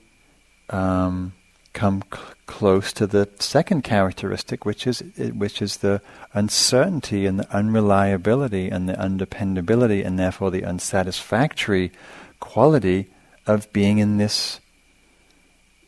[0.70, 1.35] um,
[1.74, 5.02] come cl- close to the second characteristic, which is
[5.35, 6.00] which is the
[6.33, 11.92] uncertainty and the unreliability and the undependability, and therefore the unsatisfactory
[12.40, 13.11] quality
[13.46, 14.61] of being in this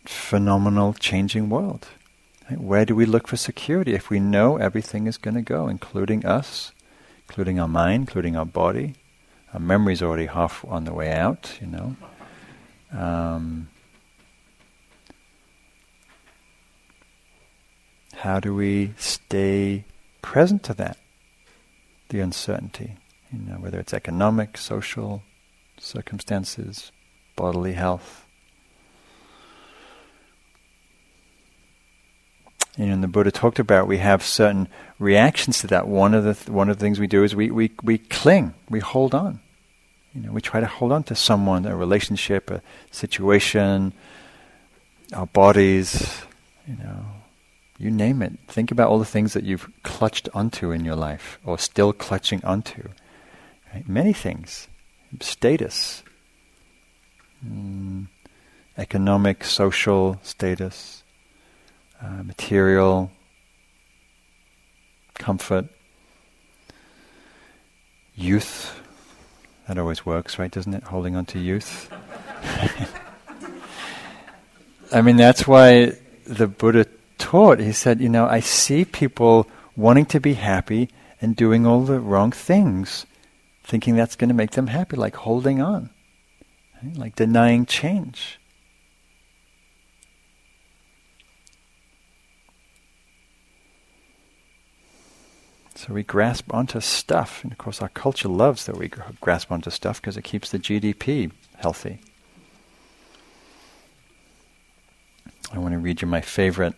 [0.05, 1.88] phenomenal, changing world.
[2.57, 6.25] Where do we look for security if we know everything is going to go, including
[6.25, 6.73] us,
[7.29, 8.95] including our mind, including our body?
[9.53, 11.97] Our memory's already half on the way out, you know.
[12.93, 13.69] Um,
[18.15, 19.85] how do we stay
[20.23, 20.97] present to that?
[22.09, 22.97] The uncertainty,
[23.31, 25.23] you know, whether it's economic, social
[25.79, 26.93] circumstances,
[27.37, 28.25] bodily health.
[32.79, 34.69] You know, and the Buddha talked about, we have certain
[35.01, 35.88] reactions to that.
[35.88, 38.55] One of the th- one of the things we do is we, we, we cling,
[38.71, 39.41] we hold on.
[40.14, 42.62] You know, we try to hold on to someone, a relationship, a
[42.93, 43.93] situation,
[45.12, 46.23] our bodies,
[46.69, 47.05] you know,
[47.79, 48.38] you name it.
[48.47, 52.45] Think about all the things that you've clutched onto in your life or still clutching
[52.45, 52.91] onto.
[53.75, 53.88] Right?
[53.88, 54.69] Many things.
[55.21, 56.05] Status.
[57.45, 58.07] Mm,
[58.77, 60.98] economic, social status
[62.03, 63.11] uh, material,
[65.15, 65.67] comfort,
[68.15, 68.81] youth.
[69.67, 70.51] That always works, right?
[70.51, 70.85] Doesn't it?
[70.85, 71.93] Holding on to youth.
[74.93, 75.93] I mean, that's why
[76.25, 76.87] the Buddha
[77.19, 77.59] taught.
[77.61, 80.89] He said, you know, I see people wanting to be happy
[81.21, 83.05] and doing all the wrong things,
[83.65, 85.91] thinking that's going to make them happy, like holding on,
[86.83, 86.97] right?
[86.97, 88.38] like denying change.
[95.79, 98.88] So we grasp onto stuff, and of course our culture loves that we
[99.21, 102.01] grasp onto stuff because it keeps the GDP healthy.
[105.53, 106.75] I want to read you my favorite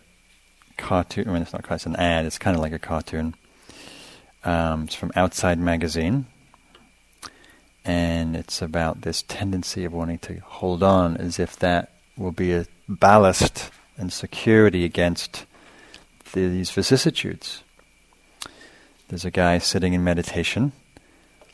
[0.77, 1.27] cartoon.
[1.27, 2.27] I mean, it's not it's an ad.
[2.27, 3.33] It's kind of like a cartoon.
[4.43, 6.27] Um, it's from Outside Magazine,
[7.83, 12.53] and it's about this tendency of wanting to hold on as if that will be
[12.53, 15.47] a ballast and security against
[16.33, 17.63] these vicissitudes.
[19.11, 20.71] There's a guy sitting in meditation,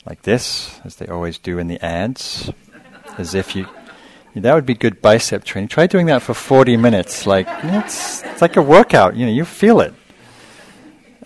[0.06, 2.52] like this, as they always do in the ads,
[3.18, 3.66] as if you.
[4.36, 5.66] That would be good bicep training.
[5.66, 7.26] Try doing that for 40 minutes.
[7.26, 9.16] Like you know, it's, it's like a workout.
[9.16, 9.92] You know, you feel it.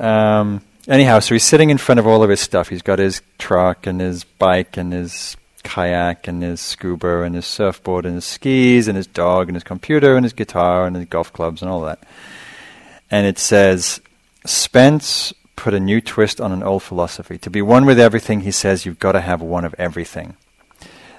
[0.01, 2.71] Um, anyhow, so he's sitting in front of all of his stuff.
[2.71, 7.45] He's got his truck and his bike and his kayak and his scuba and his
[7.45, 11.05] surfboard and his skis and his dog and his computer and his guitar and his
[11.05, 12.03] golf clubs and all that.
[13.11, 14.01] And it says,
[14.47, 17.39] Spence put a new twist on an old philosophy.
[17.39, 20.37] To be one with everything, he says, you've got to have one of everything.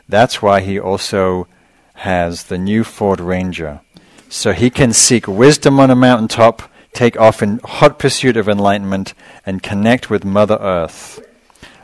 [0.09, 1.47] That's why he also
[1.95, 3.81] has the new Ford Ranger.
[4.29, 9.13] So he can seek wisdom on a mountaintop take off in hot pursuit of enlightenment
[9.45, 11.19] and connect with Mother Earth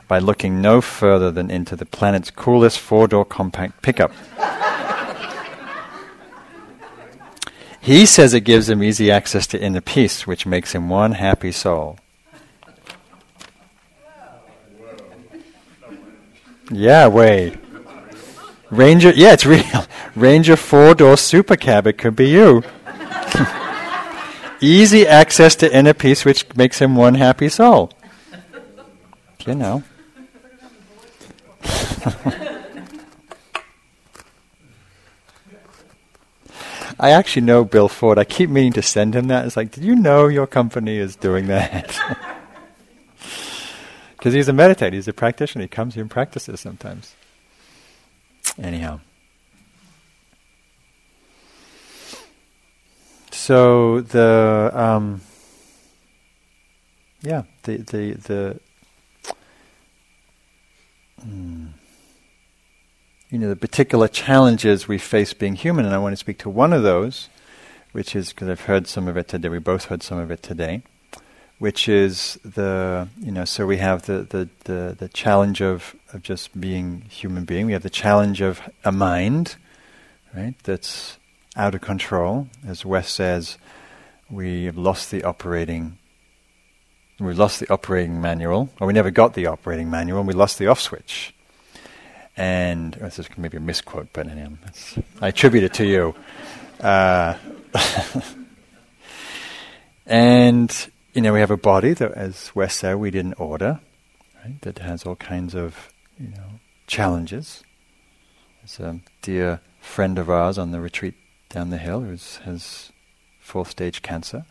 [0.08, 4.12] by looking no further than into the planet's coolest four door compact pickup.
[7.82, 11.52] he says it gives him easy access to inner peace, which makes him one happy
[11.52, 11.98] soul.
[16.72, 17.58] Yeah, way.
[18.70, 19.86] Ranger, yeah, it's real.
[20.16, 22.64] Ranger four door super cab, it could be you.
[24.62, 27.92] Easy access to inner peace, which makes him one happy soul.
[29.46, 29.84] You know.
[37.02, 38.20] I actually know Bill Ford.
[38.20, 39.46] I keep meaning to send him that.
[39.46, 41.98] It's like, did you know your company is doing that?
[44.20, 45.64] Because he's a meditator, he's a practitioner.
[45.64, 47.16] He comes here and practices sometimes.
[48.62, 49.00] Anyhow.
[53.32, 55.22] So the um,
[57.22, 58.60] yeah the the the
[61.26, 61.70] mm,
[63.30, 66.50] you know the particular challenges we face being human, and I want to speak to
[66.50, 67.30] one of those,
[67.94, 69.48] which is because I've heard some of it today.
[69.48, 70.84] We both heard some of it today,
[71.60, 76.24] which is the you know so we have the the the, the challenge of of
[76.24, 77.66] just being human being.
[77.66, 79.56] We have the challenge of a mind,
[80.36, 80.56] right?
[80.64, 81.18] That's
[81.56, 82.48] out of control.
[82.66, 83.58] As Wes says,
[84.30, 85.98] we have lost the operating.
[87.20, 90.58] We lost the operating manual, or we never got the operating manual, and we lost
[90.58, 91.36] the off switch.
[92.38, 94.56] And this is maybe a misquote, but anyway,
[95.20, 96.16] I attribute it to you.
[96.80, 97.38] Uh,
[100.06, 103.82] and you know, we have a body that, as Wes said, we didn't order,
[104.42, 104.62] right?
[104.62, 107.62] That has all kinds of you know challenges.
[108.62, 111.16] There's a dear friend of ours on the retreat
[111.50, 112.94] down the hill who has
[113.42, 114.46] fourth stage cancer.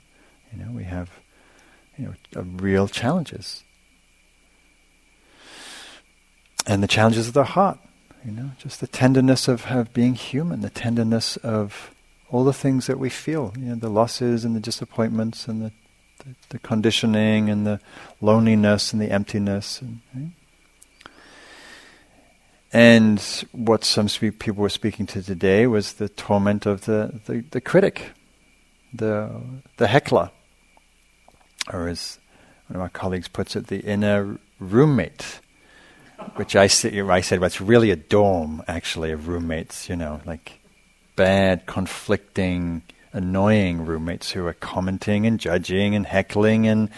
[0.52, 1.08] You know, we have
[1.96, 3.64] you know real challenges,
[6.66, 7.78] and the challenges of the heart.
[8.26, 11.94] You know, just the tenderness of, of being human, the tenderness of
[12.28, 13.54] all the things that we feel.
[13.56, 15.72] You know, the losses and the disappointments and the
[16.50, 17.80] the, conditioning and the
[18.20, 19.80] loneliness and the emptiness.
[19.80, 20.30] And, right?
[22.72, 23.20] And
[23.52, 28.12] what some people were speaking to today was the torment of the, the, the critic,
[28.92, 29.40] the,
[29.78, 30.30] the heckler,
[31.72, 32.18] or as
[32.66, 35.40] one of my colleagues puts it, the inner roommate,
[36.36, 36.92] which I, I said,
[37.40, 40.60] well, it's really a dorm, actually, of roommates, you know, like
[41.16, 42.82] bad, conflicting,
[43.12, 46.90] annoying roommates who are commenting and judging and heckling and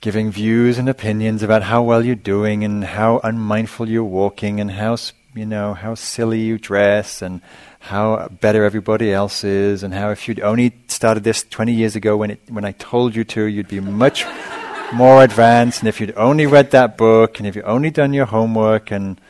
[0.00, 4.70] giving views and opinions about how well you're doing and how unmindful you're walking and
[4.70, 4.96] how
[5.34, 7.40] you know how silly you dress and
[7.80, 12.16] how better everybody else is and how if you'd only started this 20 years ago
[12.16, 14.24] when it when I told you to you'd be much
[14.92, 18.26] more advanced and if you'd only read that book and if you'd only done your
[18.26, 19.20] homework and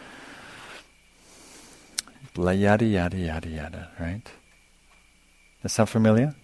[2.34, 4.30] blah yada yada yada yada right
[5.66, 6.34] that sound familiar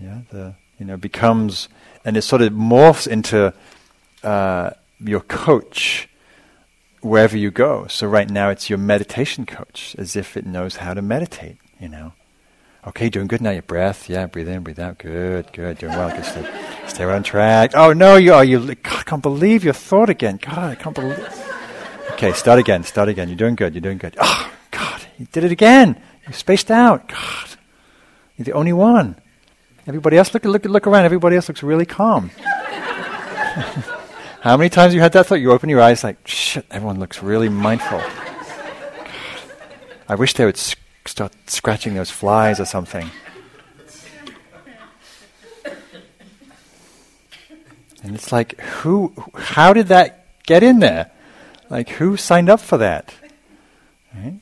[0.00, 1.68] yeah the you know becomes
[2.04, 3.52] and it sort of morphs into
[4.22, 6.08] uh, your coach
[7.00, 7.86] wherever you go.
[7.88, 11.58] So right now it's your meditation coach, as if it knows how to meditate.
[11.78, 12.12] You know,
[12.86, 13.50] okay, doing good now.
[13.50, 14.98] Your breath, yeah, breathe in, breathe out.
[14.98, 16.10] Good, good, doing well.
[16.10, 17.72] Good, stay, stay on track.
[17.74, 18.74] Oh no, you are you.
[18.74, 20.38] God, I can't believe your thought again.
[20.40, 21.18] God, I can't believe.
[22.12, 22.84] Okay, start again.
[22.84, 23.28] Start again.
[23.28, 23.74] You're doing good.
[23.74, 24.16] You're doing good.
[24.20, 26.00] Oh God, you did it again.
[26.26, 27.08] You spaced out.
[27.08, 27.56] God,
[28.36, 29.16] you're the only one.
[29.86, 31.04] Everybody else, look, look, look around.
[31.04, 32.30] Everybody else looks really calm.
[34.40, 35.36] How many times you had that thought?
[35.36, 38.02] You open your eyes like, shit, everyone looks really mindful.
[40.08, 43.10] I wish they would sc- start scratching those flies or something.
[48.02, 51.10] And it's like, who, how did that get in there?
[51.70, 53.14] Like, who signed up for that?
[54.14, 54.40] Right?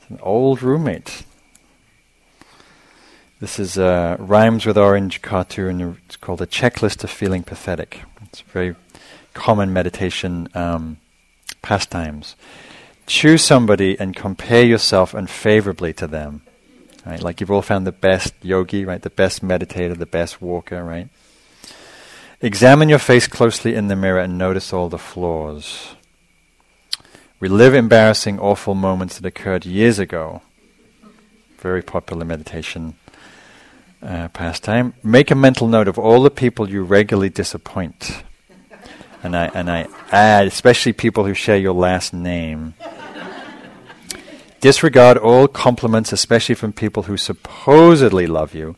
[0.00, 1.24] It's an old roommate.
[3.40, 5.96] This is uh, Rhymes with Orange cartoon.
[6.06, 8.02] It's called A Checklist of Feeling Pathetic.
[8.22, 8.74] It's very
[9.32, 10.96] common meditation um,
[11.62, 12.34] pastimes.
[13.06, 16.42] Choose somebody and compare yourself unfavorably to them.
[17.06, 17.22] Right?
[17.22, 19.00] Like you've all found the best yogi, right?
[19.00, 21.08] The best meditator, the best walker, right?
[22.42, 25.94] Examine your face closely in the mirror and notice all the flaws.
[27.38, 30.42] Relive embarrassing, awful moments that occurred years ago.
[31.58, 32.96] Very popular meditation
[34.02, 34.94] uh, pastime.
[35.02, 38.22] Make a mental note of all the people you regularly disappoint.
[39.22, 42.74] And I, and I add, especially people who share your last name.
[44.60, 48.76] Disregard all compliments, especially from people who supposedly love you.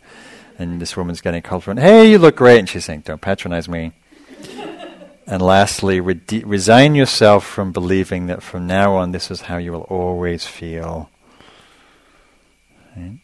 [0.58, 1.86] And this woman's getting a compliment.
[1.86, 2.58] Hey, you look great.
[2.58, 3.92] And she's saying, don't patronize me.
[5.26, 9.72] and lastly, re- resign yourself from believing that from now on this is how you
[9.72, 11.10] will always feel.
[12.96, 13.20] Right?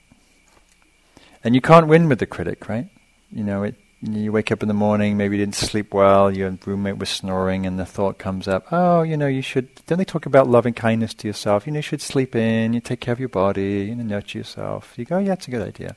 [1.46, 2.88] And you can't win with the critic, right?
[3.30, 6.58] You know, it, you wake up in the morning, maybe you didn't sleep well, your
[6.66, 9.68] roommate was snoring, and the thought comes up, oh, you know, you should.
[9.86, 11.64] Don't they talk about loving kindness to yourself?
[11.64, 14.38] You know, you should sleep in, you take care of your body, you know, nurture
[14.38, 14.94] yourself.
[14.96, 15.94] You go, yeah, it's a good idea.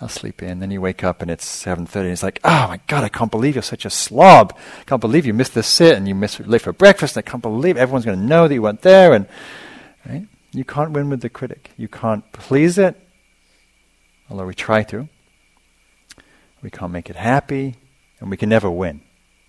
[0.00, 0.58] I'll sleep in.
[0.58, 3.30] Then you wake up and it's 7.30, and it's like, oh my God, I can't
[3.30, 4.58] believe you're such a slob.
[4.80, 7.42] I can't believe you missed the sit, and you missed late for breakfast, I can't
[7.42, 9.28] believe everyone's going to know that you went there, and,
[10.04, 10.26] right?
[10.50, 11.70] You can't win with the critic.
[11.76, 13.00] You can't please it,
[14.30, 15.08] although we try to.
[16.62, 17.76] We can't make it happy,
[18.20, 19.00] and we can never win.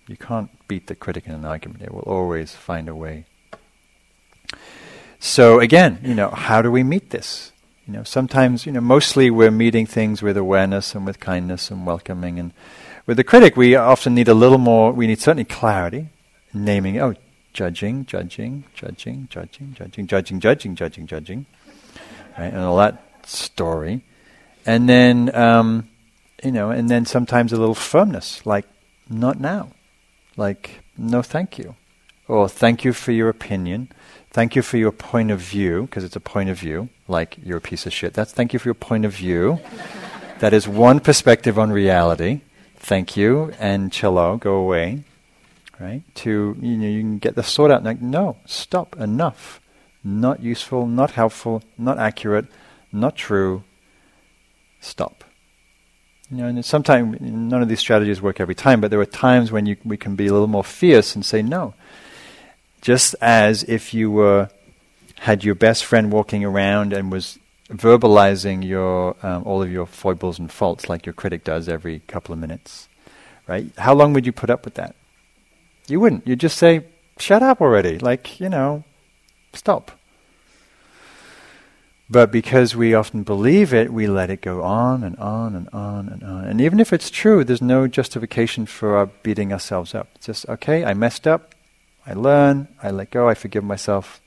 [0.06, 1.82] You can't beat the critic in an argument.
[1.82, 3.26] It will always find a way.
[5.20, 7.52] So again, you know, how do we meet this?
[7.86, 11.86] You know, sometimes, you know, mostly we're meeting things with awareness and with kindness and
[11.86, 12.38] welcoming.
[12.38, 12.52] And
[13.06, 14.92] with the critic, we often need a little more.
[14.92, 16.08] We need certainly clarity,
[16.52, 17.00] naming.
[17.00, 17.14] Oh,
[17.52, 21.46] judging, judging, judging, judging, judging, judging, judging, judging, judging,
[22.38, 24.02] right, and all that story
[24.66, 25.88] and then um,
[26.42, 28.66] you know, and then sometimes a little firmness, like
[29.08, 29.70] not now,
[30.36, 31.76] like no, thank you,
[32.28, 33.88] or thank you for your opinion,
[34.30, 37.58] thank you for your point of view, because it's a point of view, like you're
[37.58, 38.14] a piece of shit.
[38.14, 39.60] That's thank you for your point of view.
[40.40, 42.40] that is one perspective on reality.
[42.76, 45.04] Thank you, and cello, go away.
[45.78, 46.02] Right?
[46.16, 47.82] To you know, you can get the sort out.
[47.82, 49.60] Like, no, stop, enough.
[50.04, 52.46] Not useful, not helpful, not accurate,
[52.92, 53.62] not true,
[54.82, 55.24] stop.
[56.30, 59.52] You know, and sometimes none of these strategies work every time, but there are times
[59.52, 61.74] when you, we can be a little more fierce and say no.
[62.80, 64.48] Just as if you were
[65.18, 70.38] had your best friend walking around and was verbalizing your um, all of your foibles
[70.38, 72.88] and faults like your critic does every couple of minutes,
[73.46, 73.66] right?
[73.78, 74.96] How long would you put up with that?
[75.86, 76.26] You wouldn't.
[76.26, 76.86] You'd just say,
[77.18, 78.84] "Shut up already!" Like you know,
[79.52, 79.92] stop.
[82.12, 86.10] But because we often believe it, we let it go on and on and on
[86.10, 86.44] and on.
[86.44, 90.08] And even if it's true, there's no justification for our beating ourselves up.
[90.16, 91.54] It's just, okay, I messed up,
[92.06, 94.20] I learn, I let go, I forgive myself.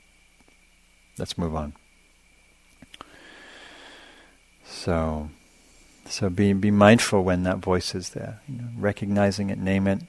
[1.16, 1.74] Let's move on.
[4.64, 5.30] So,
[6.06, 8.40] so be be mindful when that voice is there.
[8.48, 10.00] You know, recognizing it, name it.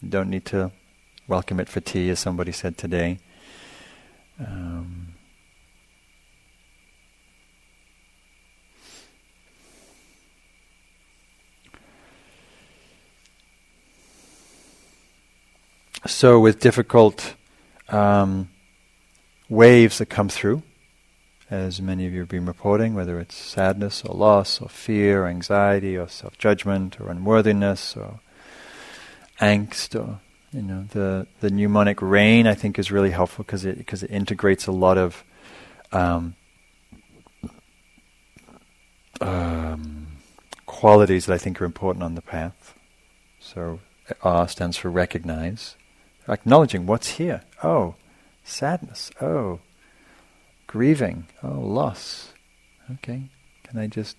[0.00, 0.72] You don't need to
[1.28, 3.20] welcome it for tea, as somebody said today.
[4.40, 5.14] Um,
[16.06, 17.36] So, with difficult
[17.88, 18.50] um,
[19.48, 20.62] waves that come through,
[21.48, 25.26] as many of you have been reporting, whether it's sadness or loss or fear or
[25.28, 28.20] anxiety or self judgment or unworthiness or
[29.40, 30.20] angst or
[30.52, 34.10] you know the the mnemonic rain I think is really helpful because it because it
[34.10, 35.24] integrates a lot of
[35.92, 36.36] um,
[39.20, 40.06] um,
[40.66, 42.74] qualities that I think are important on the path.
[43.40, 43.80] So
[44.22, 45.76] R stands for recognize,
[46.28, 47.42] acknowledging what's here.
[47.62, 47.94] Oh,
[48.44, 49.10] sadness.
[49.20, 49.60] Oh,
[50.66, 51.26] grieving.
[51.42, 52.32] Oh, loss.
[52.94, 53.28] Okay.
[53.64, 54.16] Can I just.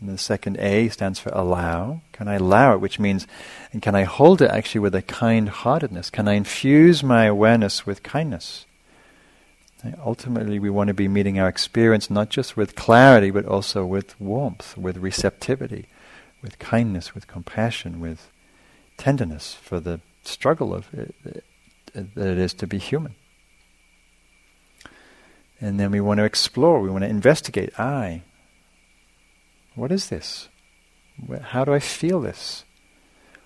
[0.00, 2.00] And the second A stands for allow.
[2.10, 2.80] Can I allow it?
[2.80, 3.28] Which means,
[3.72, 6.10] and can I hold it actually with a kind heartedness?
[6.10, 8.66] Can I infuse my awareness with kindness?
[10.04, 14.20] Ultimately, we want to be meeting our experience not just with clarity, but also with
[14.20, 15.86] warmth, with receptivity,
[16.40, 18.30] with kindness, with compassion, with
[18.96, 21.14] tenderness for the struggle of it,
[21.94, 23.14] that it is to be human.
[25.60, 27.78] And then we want to explore, we want to investigate.
[27.78, 28.22] I,
[29.74, 30.48] what is this?
[31.40, 32.64] How do I feel this?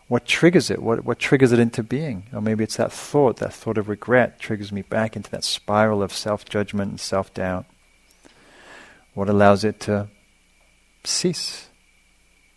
[0.08, 0.80] What triggers it?
[0.80, 2.24] What, what triggers it into being?
[2.32, 6.02] Or maybe it's that thought, that thought of regret triggers me back into that spiral
[6.02, 7.66] of self judgment and self doubt.
[9.14, 10.08] What allows it to
[11.04, 11.65] cease?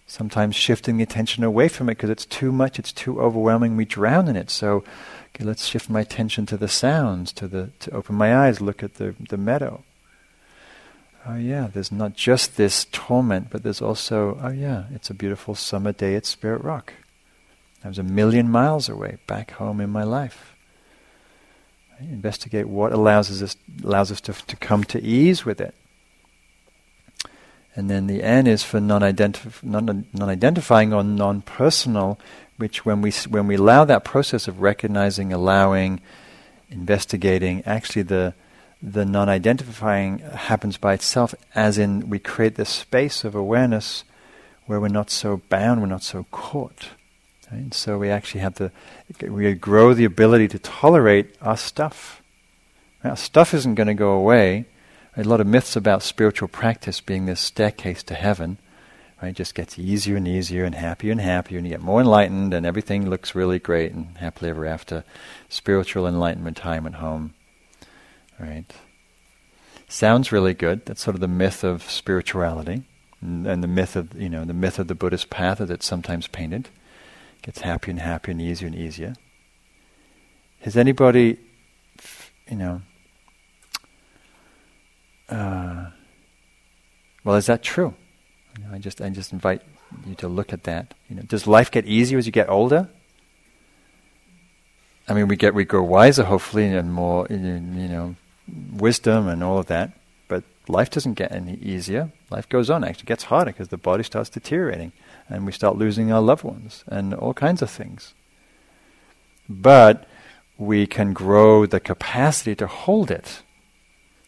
[0.10, 3.86] Sometimes shifting the attention away from it because it's too much, it's too overwhelming, we
[3.86, 4.50] drown in it.
[4.50, 4.84] So
[5.36, 8.82] okay, let's shift my attention to the sounds, to the to open my eyes, look
[8.82, 9.84] at the, the meadow.
[11.28, 15.54] Oh yeah, there's not just this torment, but there's also, oh yeah, it's a beautiful
[15.54, 16.94] summer day at Spirit Rock.
[17.86, 20.56] I was a million miles away, back home in my life.
[22.00, 25.76] Investigate what allows us allows us to, to come to ease with it.
[27.80, 32.20] And then the N is for non-identif- non, non-identifying or non-personal,
[32.58, 36.02] which when we when we allow that process of recognizing, allowing,
[36.70, 38.34] investigating, actually the
[38.82, 44.04] the non-identifying happens by itself, as in we create this space of awareness
[44.66, 46.90] where we're not so bound, we're not so caught.
[47.50, 47.74] Right?
[47.74, 48.74] So we actually have the,
[49.22, 52.22] we grow the ability to tolerate our stuff.
[53.06, 54.66] Our stuff isn't going to go away.
[55.18, 58.58] A lot of myths about spiritual practice being this staircase to heaven.
[59.22, 59.30] Right?
[59.30, 62.54] It just gets easier and easier and happier and happier, and you get more enlightened,
[62.54, 65.04] and everything looks really great and happily ever after.
[65.50, 67.34] Spiritual enlightenment time at home.
[68.40, 68.72] Right?
[69.88, 70.86] Sounds really good.
[70.86, 72.84] That's sort of the myth of spirituality,
[73.22, 76.28] and, and the myth of you know the myth of the Buddhist path it's sometimes
[76.28, 76.70] painted
[77.42, 79.16] gets happier and happier and easier and easier.
[80.62, 81.38] Has anybody,
[82.50, 82.82] you know,
[85.30, 85.90] uh,
[87.24, 87.94] well, is that true?
[88.58, 89.62] You know, I just I just invite
[90.06, 90.94] you to look at that.
[91.10, 92.90] You know, does life get easier as you get older?
[95.08, 98.16] I mean, we get we grow wiser, hopefully, and more, you know,
[98.74, 99.92] wisdom and all of that.
[100.28, 102.12] But life doesn't get any easier.
[102.30, 102.84] Life goes on.
[102.84, 104.92] Actually, gets harder because the body starts deteriorating
[105.28, 108.14] and we start losing our loved ones and all kinds of things.
[109.50, 110.08] But
[110.60, 113.42] we can grow the capacity to hold it.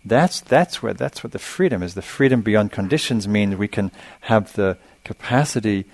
[0.03, 1.93] That's that's where that's what the freedom is.
[1.93, 3.91] The freedom beyond conditions means we can
[4.21, 5.85] have the capacity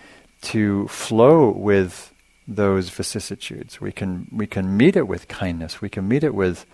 [0.42, 2.14] to flow with
[2.48, 3.82] those vicissitudes.
[3.82, 5.82] We can we can meet it with kindness.
[5.82, 6.66] We can meet it with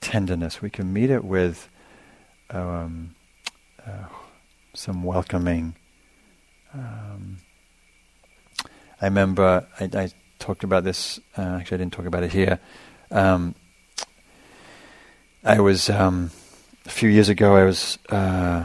[0.00, 0.62] tenderness.
[0.62, 1.68] We can meet it with
[2.50, 3.14] um,
[3.86, 4.06] uh,
[4.72, 5.74] some welcoming
[6.74, 7.38] um,
[9.00, 11.20] I remember I, I talked about this.
[11.36, 12.58] Uh, actually, I didn't talk about it here.
[13.10, 13.54] Um,
[15.44, 16.30] I was um,
[16.88, 17.54] a few years ago.
[17.54, 18.64] I was uh,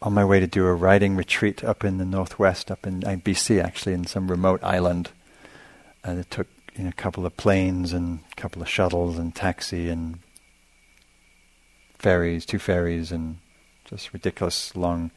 [0.00, 3.62] on my way to do a writing retreat up in the northwest, up in BC,
[3.62, 5.10] actually, in some remote island.
[6.04, 9.34] And it took you know, a couple of planes and a couple of shuttles and
[9.34, 10.20] taxi and
[11.98, 13.38] ferries, two ferries, and
[13.84, 15.10] just ridiculous long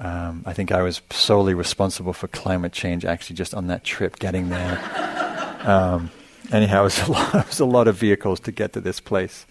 [0.00, 4.18] um, I think I was solely responsible for climate change actually just on that trip
[4.18, 5.60] getting there.
[5.66, 6.10] um,
[6.50, 8.98] anyhow, it was, a lot, it was a lot of vehicles to get to this
[8.98, 9.44] place.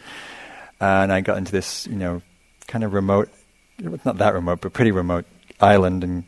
[0.80, 2.22] And I got into this, you know,
[2.68, 3.30] kind of remote,
[4.06, 5.26] not that remote, but pretty remote
[5.60, 6.26] island in,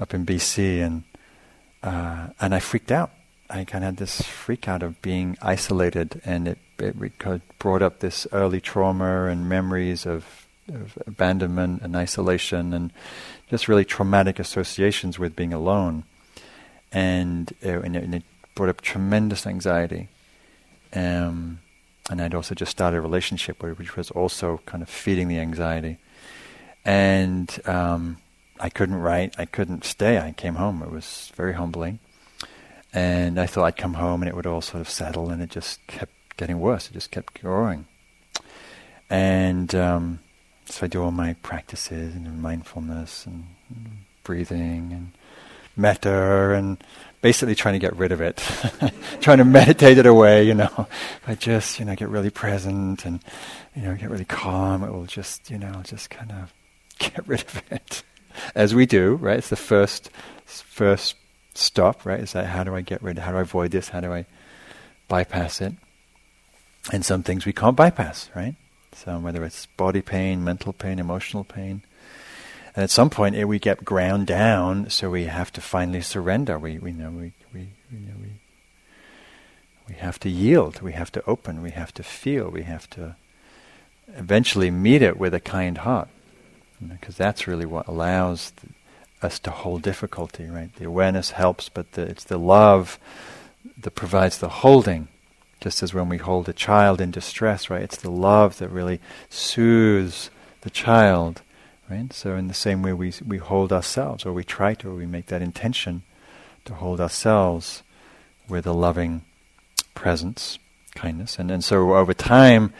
[0.00, 0.80] up in BC.
[0.80, 1.04] And,
[1.82, 3.10] uh, and I freaked out.
[3.50, 8.00] I kind of had this freak out of being isolated, and it, it brought up
[8.00, 12.92] this early trauma and memories of of abandonment and isolation and
[13.50, 16.04] just really traumatic associations with being alone.
[16.92, 18.22] And, uh, and, it, and, it,
[18.54, 20.08] brought up tremendous anxiety.
[20.92, 21.58] Um,
[22.10, 25.98] and I'd also just started a relationship which was also kind of feeding the anxiety.
[26.84, 28.18] And um,
[28.60, 30.18] I couldn't write, I couldn't stay.
[30.18, 30.82] I came home.
[30.82, 31.98] It was very humbling.
[32.92, 35.50] And I thought I'd come home and it would all sort of settle, and it
[35.50, 36.88] just kept getting worse.
[36.88, 37.86] It just kept growing.
[39.10, 40.20] And um,
[40.66, 43.46] so I do all my practices and mindfulness and
[44.22, 45.12] breathing and
[45.76, 46.82] metta and
[47.24, 48.36] basically trying to get rid of it,
[49.22, 50.68] trying to meditate it away, you know.
[50.76, 53.18] If I just, you know, get really present and,
[53.74, 56.52] you know, get really calm, it will just, you know, just kind of
[56.98, 58.02] get rid of it.
[58.54, 59.38] As we do, right?
[59.38, 60.10] It's the first,
[60.44, 61.16] first
[61.54, 62.20] stop, right?
[62.20, 64.12] Is like, how do I get rid, of how do I avoid this, how do
[64.12, 64.26] I
[65.08, 65.72] bypass it?
[66.92, 68.54] And some things we can't bypass, right?
[68.92, 71.84] So whether it's body pain, mental pain, emotional pain.
[72.74, 76.58] And at some point it, we get ground down, so we have to finally surrender.
[76.58, 78.40] We, we know we, we, we, know we,
[79.88, 83.16] we have to yield, we have to open, we have to feel, we have to
[84.08, 86.08] eventually meet it with a kind heart.
[86.80, 88.52] Because you know, that's really what allows
[89.22, 90.74] us to hold difficulty, right?
[90.74, 92.98] The awareness helps, but the, it's the love
[93.78, 95.08] that provides the holding
[95.64, 97.80] just as when we hold a child in distress, right?
[97.80, 99.00] It's the love that really
[99.30, 100.28] soothes
[100.60, 101.40] the child,
[101.90, 102.12] right?
[102.12, 105.06] So in the same way we we hold ourselves, or we try to, or we
[105.06, 106.02] make that intention
[106.64, 107.82] to hold ourselves
[108.48, 109.22] with a loving
[109.94, 110.58] presence,
[110.94, 112.72] kindness, and and so over time,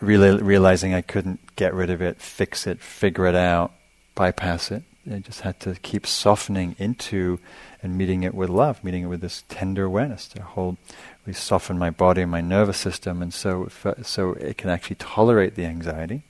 [0.00, 3.72] really realizing I couldn't get rid of it, fix it, figure it out,
[4.14, 4.82] bypass it.
[5.10, 7.38] I just had to keep softening into
[7.82, 10.76] and meeting it with love, meeting it with this tender awareness to hold,
[11.24, 13.68] we soften my body, and my nervous system, and so
[14.02, 16.22] so it can actually tolerate the anxiety.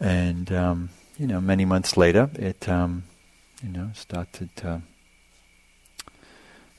[0.00, 3.04] And um, you know, many months later, it um,
[3.62, 4.82] you know started to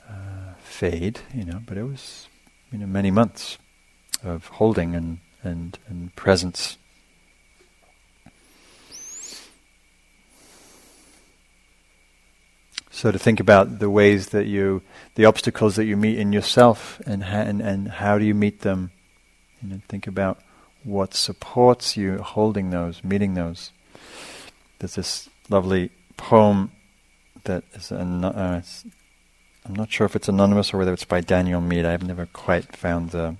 [0.09, 1.19] uh, fade.
[1.33, 2.27] You know, but it was
[2.71, 3.57] you know many months
[4.23, 6.77] of holding and and and presence.
[12.97, 14.81] So to think about the ways that you,
[15.13, 18.61] the obstacles that you meet in yourself, and ha- and, and how do you meet
[18.61, 18.89] them?
[19.61, 20.39] You know, think about
[20.87, 23.71] what supports you holding those, meeting those.
[24.79, 26.71] There's this lovely poem
[27.43, 28.61] that is, an, uh,
[29.65, 31.85] I'm not sure if it's anonymous or whether it's by Daniel Mead.
[31.85, 33.35] I've never quite found the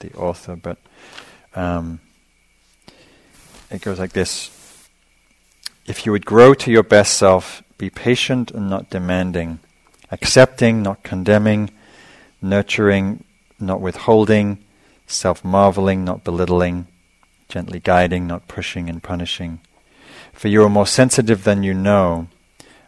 [0.00, 0.78] the author, but
[1.54, 2.00] um,
[3.70, 4.50] it goes like this:
[5.86, 9.60] If you would grow to your best self be patient and not demanding,
[10.10, 11.70] accepting, not condemning,
[12.42, 13.24] nurturing,
[13.58, 14.58] not withholding,
[15.10, 16.86] self marveling, not belittling,
[17.48, 19.60] gently guiding, not pushing and punishing.
[20.32, 22.28] For you are more sensitive than you know.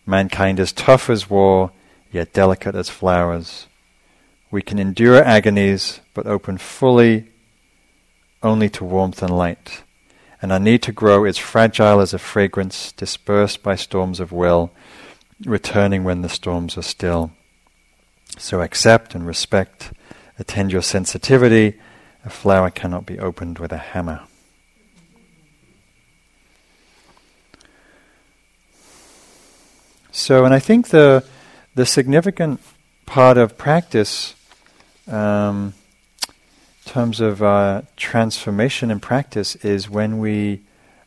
[0.07, 1.73] Mankind is tough as war,
[2.11, 3.67] yet delicate as flowers.
[4.51, 7.29] We can endure agonies, but open fully
[8.43, 9.83] only to warmth and light.
[10.41, 14.73] And our need to grow is fragile as a fragrance dispersed by storms of will,
[15.45, 17.31] returning when the storms are still.
[18.39, 19.93] So accept and respect,
[20.39, 21.79] attend your sensitivity.
[22.25, 24.23] A flower cannot be opened with a hammer.
[30.13, 31.25] So, and I think the
[31.75, 32.61] the significant
[33.07, 34.35] part of practice,
[35.09, 35.73] um,
[36.29, 40.61] in terms of uh, transformation in practice, is when we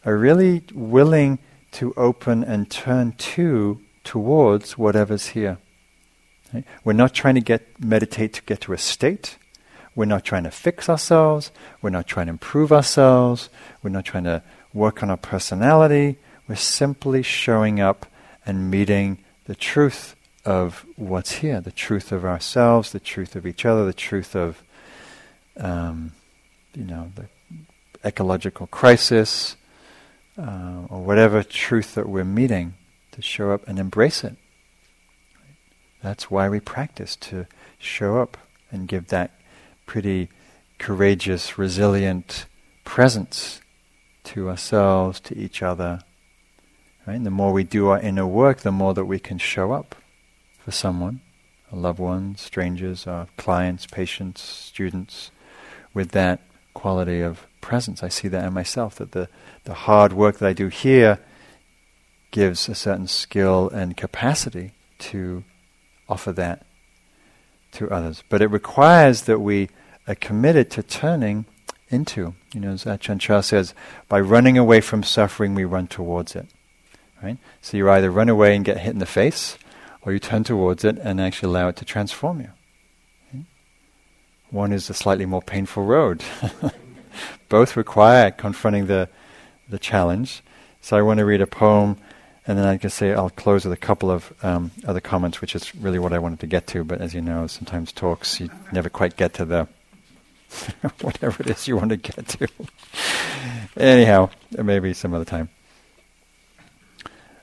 [0.05, 1.38] are really willing
[1.74, 5.59] to open and turn to towards whatever's here.
[6.53, 6.63] Right?
[6.84, 9.38] We're not trying to get meditate to get to a state.
[9.95, 11.51] We're not trying to fix ourselves.
[11.81, 13.49] We're not trying to improve ourselves.
[13.81, 14.43] We're not trying to
[14.73, 16.17] work on our personality.
[16.47, 18.05] We're simply showing up
[18.45, 23.65] and meeting the truth of what's here, the truth of ourselves, the truth of each
[23.65, 24.61] other, the truth of,
[25.57, 26.11] um,
[26.75, 27.27] you know, the
[28.05, 29.55] ecological crisis,
[30.37, 32.75] uh, or whatever truth that we're meeting
[33.11, 34.35] to show up and embrace it.
[36.03, 37.47] That's why we practice, to
[37.79, 38.37] show up
[38.69, 39.31] and give that
[39.86, 40.29] pretty
[40.77, 42.45] courageous, resilient
[42.83, 43.61] presence
[44.23, 46.01] to ourselves, to each other.
[47.05, 47.15] Right?
[47.15, 49.95] And the more we do our inner work, the more that we can show up
[50.59, 51.21] for someone,
[51.71, 55.31] a loved one, strangers, our clients, patients, students,
[55.93, 56.41] with that
[56.73, 58.03] quality of presence.
[58.03, 59.29] I see that in myself, that the,
[59.63, 61.19] the hard work that I do here
[62.31, 65.43] gives a certain skill and capacity to
[66.09, 66.64] offer that
[67.76, 68.23] to others.
[68.30, 69.69] But it requires that we
[70.07, 71.45] are committed to turning
[71.89, 72.36] into.
[72.53, 73.73] You know, as Ajahn Chah says,
[74.09, 76.47] by running away from suffering, we run towards it.
[77.21, 77.38] Right?
[77.61, 79.57] So you either run away and get hit in the face,
[80.01, 82.51] or you turn towards it and actually allow it to transform you.
[84.51, 86.23] One is a slightly more painful road.
[87.49, 89.09] Both require confronting the,
[89.67, 90.43] the challenge.
[90.82, 91.97] So I want to read a poem
[92.47, 95.55] and then I can say I'll close with a couple of um, other comments, which
[95.55, 96.83] is really what I wanted to get to.
[96.83, 99.67] But as you know, sometimes talks you never quite get to the
[101.01, 102.47] whatever it is you want to get to.
[103.77, 105.49] Anyhow, maybe some other time.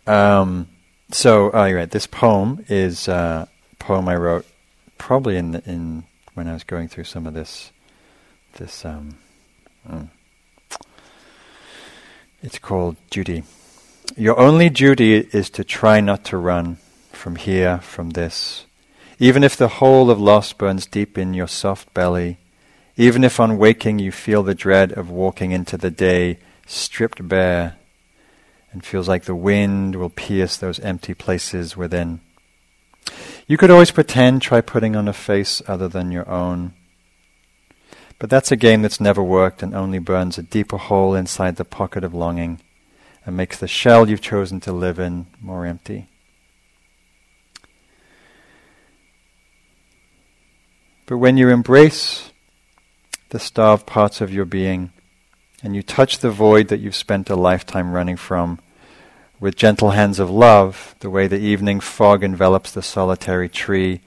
[0.07, 0.69] Um,
[1.11, 1.91] so, oh, you're right.
[1.91, 4.47] This poem is uh, a poem I wrote
[4.99, 7.73] probably in the, in when I was going through some of this
[8.55, 8.85] this.
[8.85, 9.19] Um,
[9.89, 10.09] mm.
[12.43, 13.45] It's called Duty.
[14.17, 16.77] Your only duty is to try not to run
[17.13, 18.67] from here, from this.
[19.19, 22.37] Even if the whole of loss burns deep in your soft belly,
[22.99, 27.77] even if on waking you feel the dread of walking into the day stripped bare
[28.71, 32.21] and feels like the wind will pierce those empty places within.
[33.47, 36.75] You could always pretend, try putting on a face other than your own.
[38.19, 41.65] But that's a game that's never worked and only burns a deeper hole inside the
[41.65, 42.61] pocket of longing
[43.25, 46.09] and makes the shell you've chosen to live in more empty.
[51.07, 52.31] But when you embrace
[53.31, 54.93] the starved parts of your being
[55.63, 58.61] and you touch the void that you've spent a lifetime running from
[59.39, 64.01] with gentle hands of love, the way the evening fog envelops the solitary tree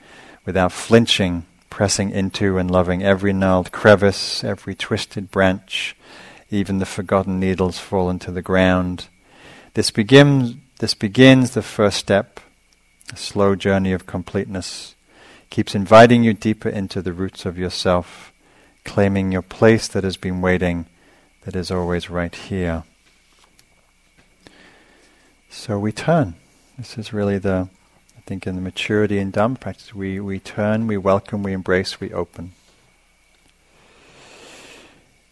[0.46, 5.96] without flinching, pressing into and loving every gnarled crevice, every twisted branch,
[6.50, 9.08] even the forgotten needles fall into the ground.
[9.74, 12.40] This begins, this begins the first step,
[13.12, 14.96] a slow journey of completeness,
[15.50, 18.32] keeps inviting you deeper into the roots of yourself,
[18.84, 20.86] claiming your place that has been waiting,
[21.42, 22.84] that is always right here.
[25.50, 26.36] So we turn.
[26.78, 27.70] This is really the,
[28.18, 32.00] I think, in the maturity in Dhamma practice, we, we turn, we welcome, we embrace,
[32.00, 32.52] we open.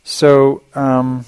[0.04, 1.26] So, um,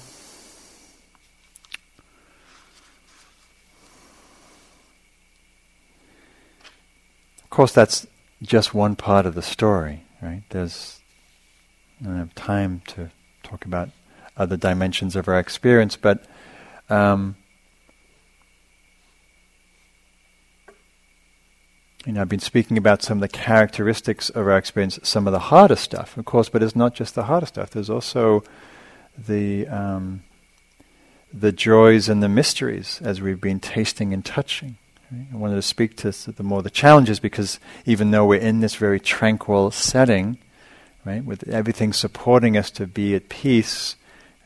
[7.42, 8.06] of course, that's
[8.42, 10.42] just one part of the story, right?
[10.50, 11.00] There's,
[12.02, 13.10] I don't have time to
[13.42, 13.88] talk about
[14.36, 16.24] other dimensions of our experience, but
[16.90, 17.36] um,
[22.06, 25.32] you know, I've been speaking about some of the characteristics of our experience, some of
[25.32, 27.70] the harder stuff, of course, but it's not just the harder stuff.
[27.70, 28.44] There's also
[29.18, 30.22] the um,
[31.32, 34.76] the joys and the mysteries as we've been tasting and touching.
[35.12, 38.76] I wanted to speak to the more the challenges because even though we're in this
[38.76, 40.38] very tranquil setting,
[41.04, 43.96] right, with everything supporting us to be at peace,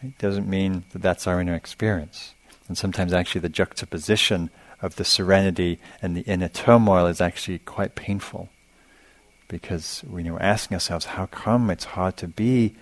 [0.03, 2.35] it doesn't mean that that's our inner experience.
[2.69, 4.51] And sometimes actually the juxtaposition
[4.83, 8.49] of the serenity and the inner turmoil is actually quite painful.
[9.49, 12.75] Because when you're asking ourselves, how come it's hard to be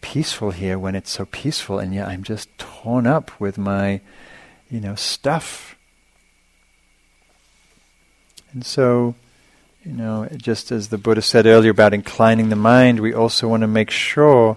[0.00, 4.00] peaceful here when it's so peaceful, and yet I'm just torn up with my,
[4.70, 5.76] you know, stuff.
[8.52, 9.14] And so,
[9.84, 13.62] you know, just as the Buddha said earlier about inclining the mind, we also want
[13.62, 14.56] to make sure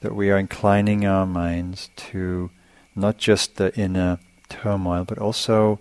[0.00, 2.50] that we are inclining our minds to
[2.94, 4.18] not just the inner
[4.48, 5.80] turmoil, but also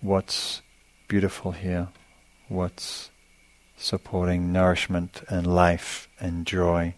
[0.00, 0.62] what's
[1.08, 1.88] beautiful here,
[2.48, 3.10] what's
[3.76, 6.94] supporting nourishment and life and joy.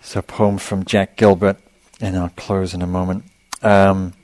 [0.00, 1.58] It's a poem from Jack Gilbert,
[2.00, 3.24] and I'll close in a moment.
[3.62, 4.14] Um,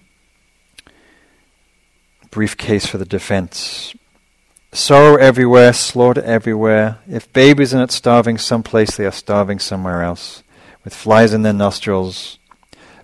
[2.86, 3.94] for the defense.
[4.72, 6.98] Sorrow everywhere, slaughter everywhere.
[7.08, 10.42] If babies are not starving someplace, they are starving somewhere else,
[10.84, 12.38] with flies in their nostrils.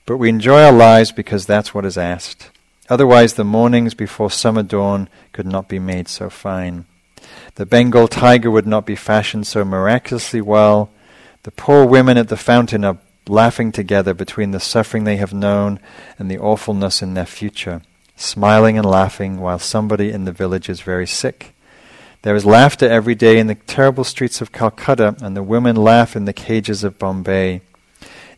[0.06, 2.50] But we enjoy our lives because that's what is asked.
[2.88, 6.84] Otherwise, the mornings before summer dawn could not be made so fine.
[7.54, 10.90] The Bengal tiger would not be fashioned so miraculously well.
[11.44, 15.80] The poor women at the fountain are laughing together between the suffering they have known
[16.18, 17.80] and the awfulness in their future,
[18.16, 21.54] smiling and laughing while somebody in the village is very sick.
[22.22, 26.16] There is laughter every day in the terrible streets of Calcutta, and the women laugh
[26.16, 27.60] in the cages of Bombay.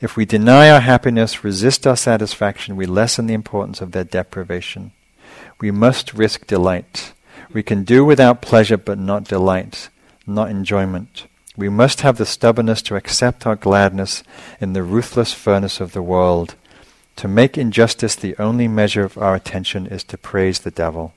[0.07, 4.93] If we deny our happiness, resist our satisfaction, we lessen the importance of their deprivation.
[5.61, 7.13] We must risk delight.
[7.53, 9.89] We can do without pleasure but not delight,
[10.25, 11.27] not enjoyment.
[11.57, 14.23] We must have the stubbornness to accept our gladness
[14.61, 16.55] in the ruthless furnace of the world.
[17.17, 21.15] To make injustice the only measure of our attention is to praise the devil.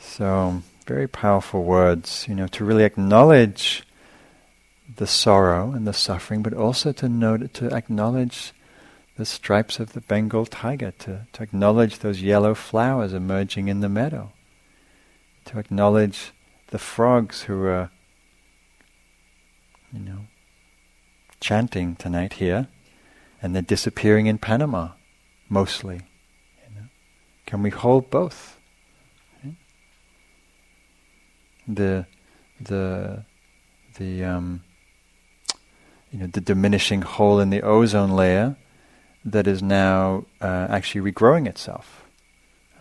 [0.00, 3.85] So, very powerful words, you know, to really acknowledge
[4.94, 8.52] the sorrow and the suffering, but also to note, to acknowledge
[9.16, 13.88] the stripes of the Bengal tiger, to, to acknowledge those yellow flowers emerging in the
[13.88, 14.32] meadow,
[15.46, 16.32] to acknowledge
[16.68, 17.90] the frogs who are,
[19.92, 20.26] you know,
[21.40, 22.68] chanting tonight here,
[23.40, 24.90] and they're disappearing in Panama,
[25.48, 26.02] mostly.
[26.62, 26.86] You know.
[27.46, 28.58] Can we hold both?
[31.68, 32.06] The
[32.60, 33.24] the
[33.98, 34.62] the um,
[36.16, 38.56] you know, the diminishing hole in the ozone layer
[39.22, 42.06] that is now uh, actually regrowing itself.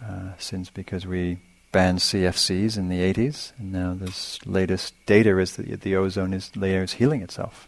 [0.02, 1.40] Uh, since because we
[1.74, 6.56] banned CFCs in the 80s, and now this latest data is that the ozone is,
[6.56, 7.68] layer is healing itself.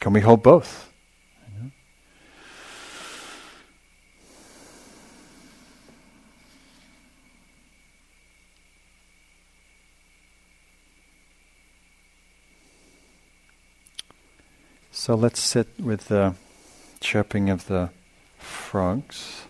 [0.00, 0.91] Can we hold both?
[15.04, 16.36] So let's sit with the
[17.00, 17.90] chirping of the
[18.38, 19.46] frogs.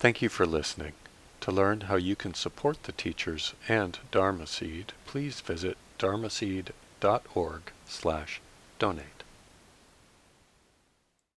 [0.00, 0.94] Thank you for listening.
[1.42, 8.40] To learn how you can support the teachers and Dharma Seed, please visit dharmaseed.org slash
[8.80, 9.21] donate.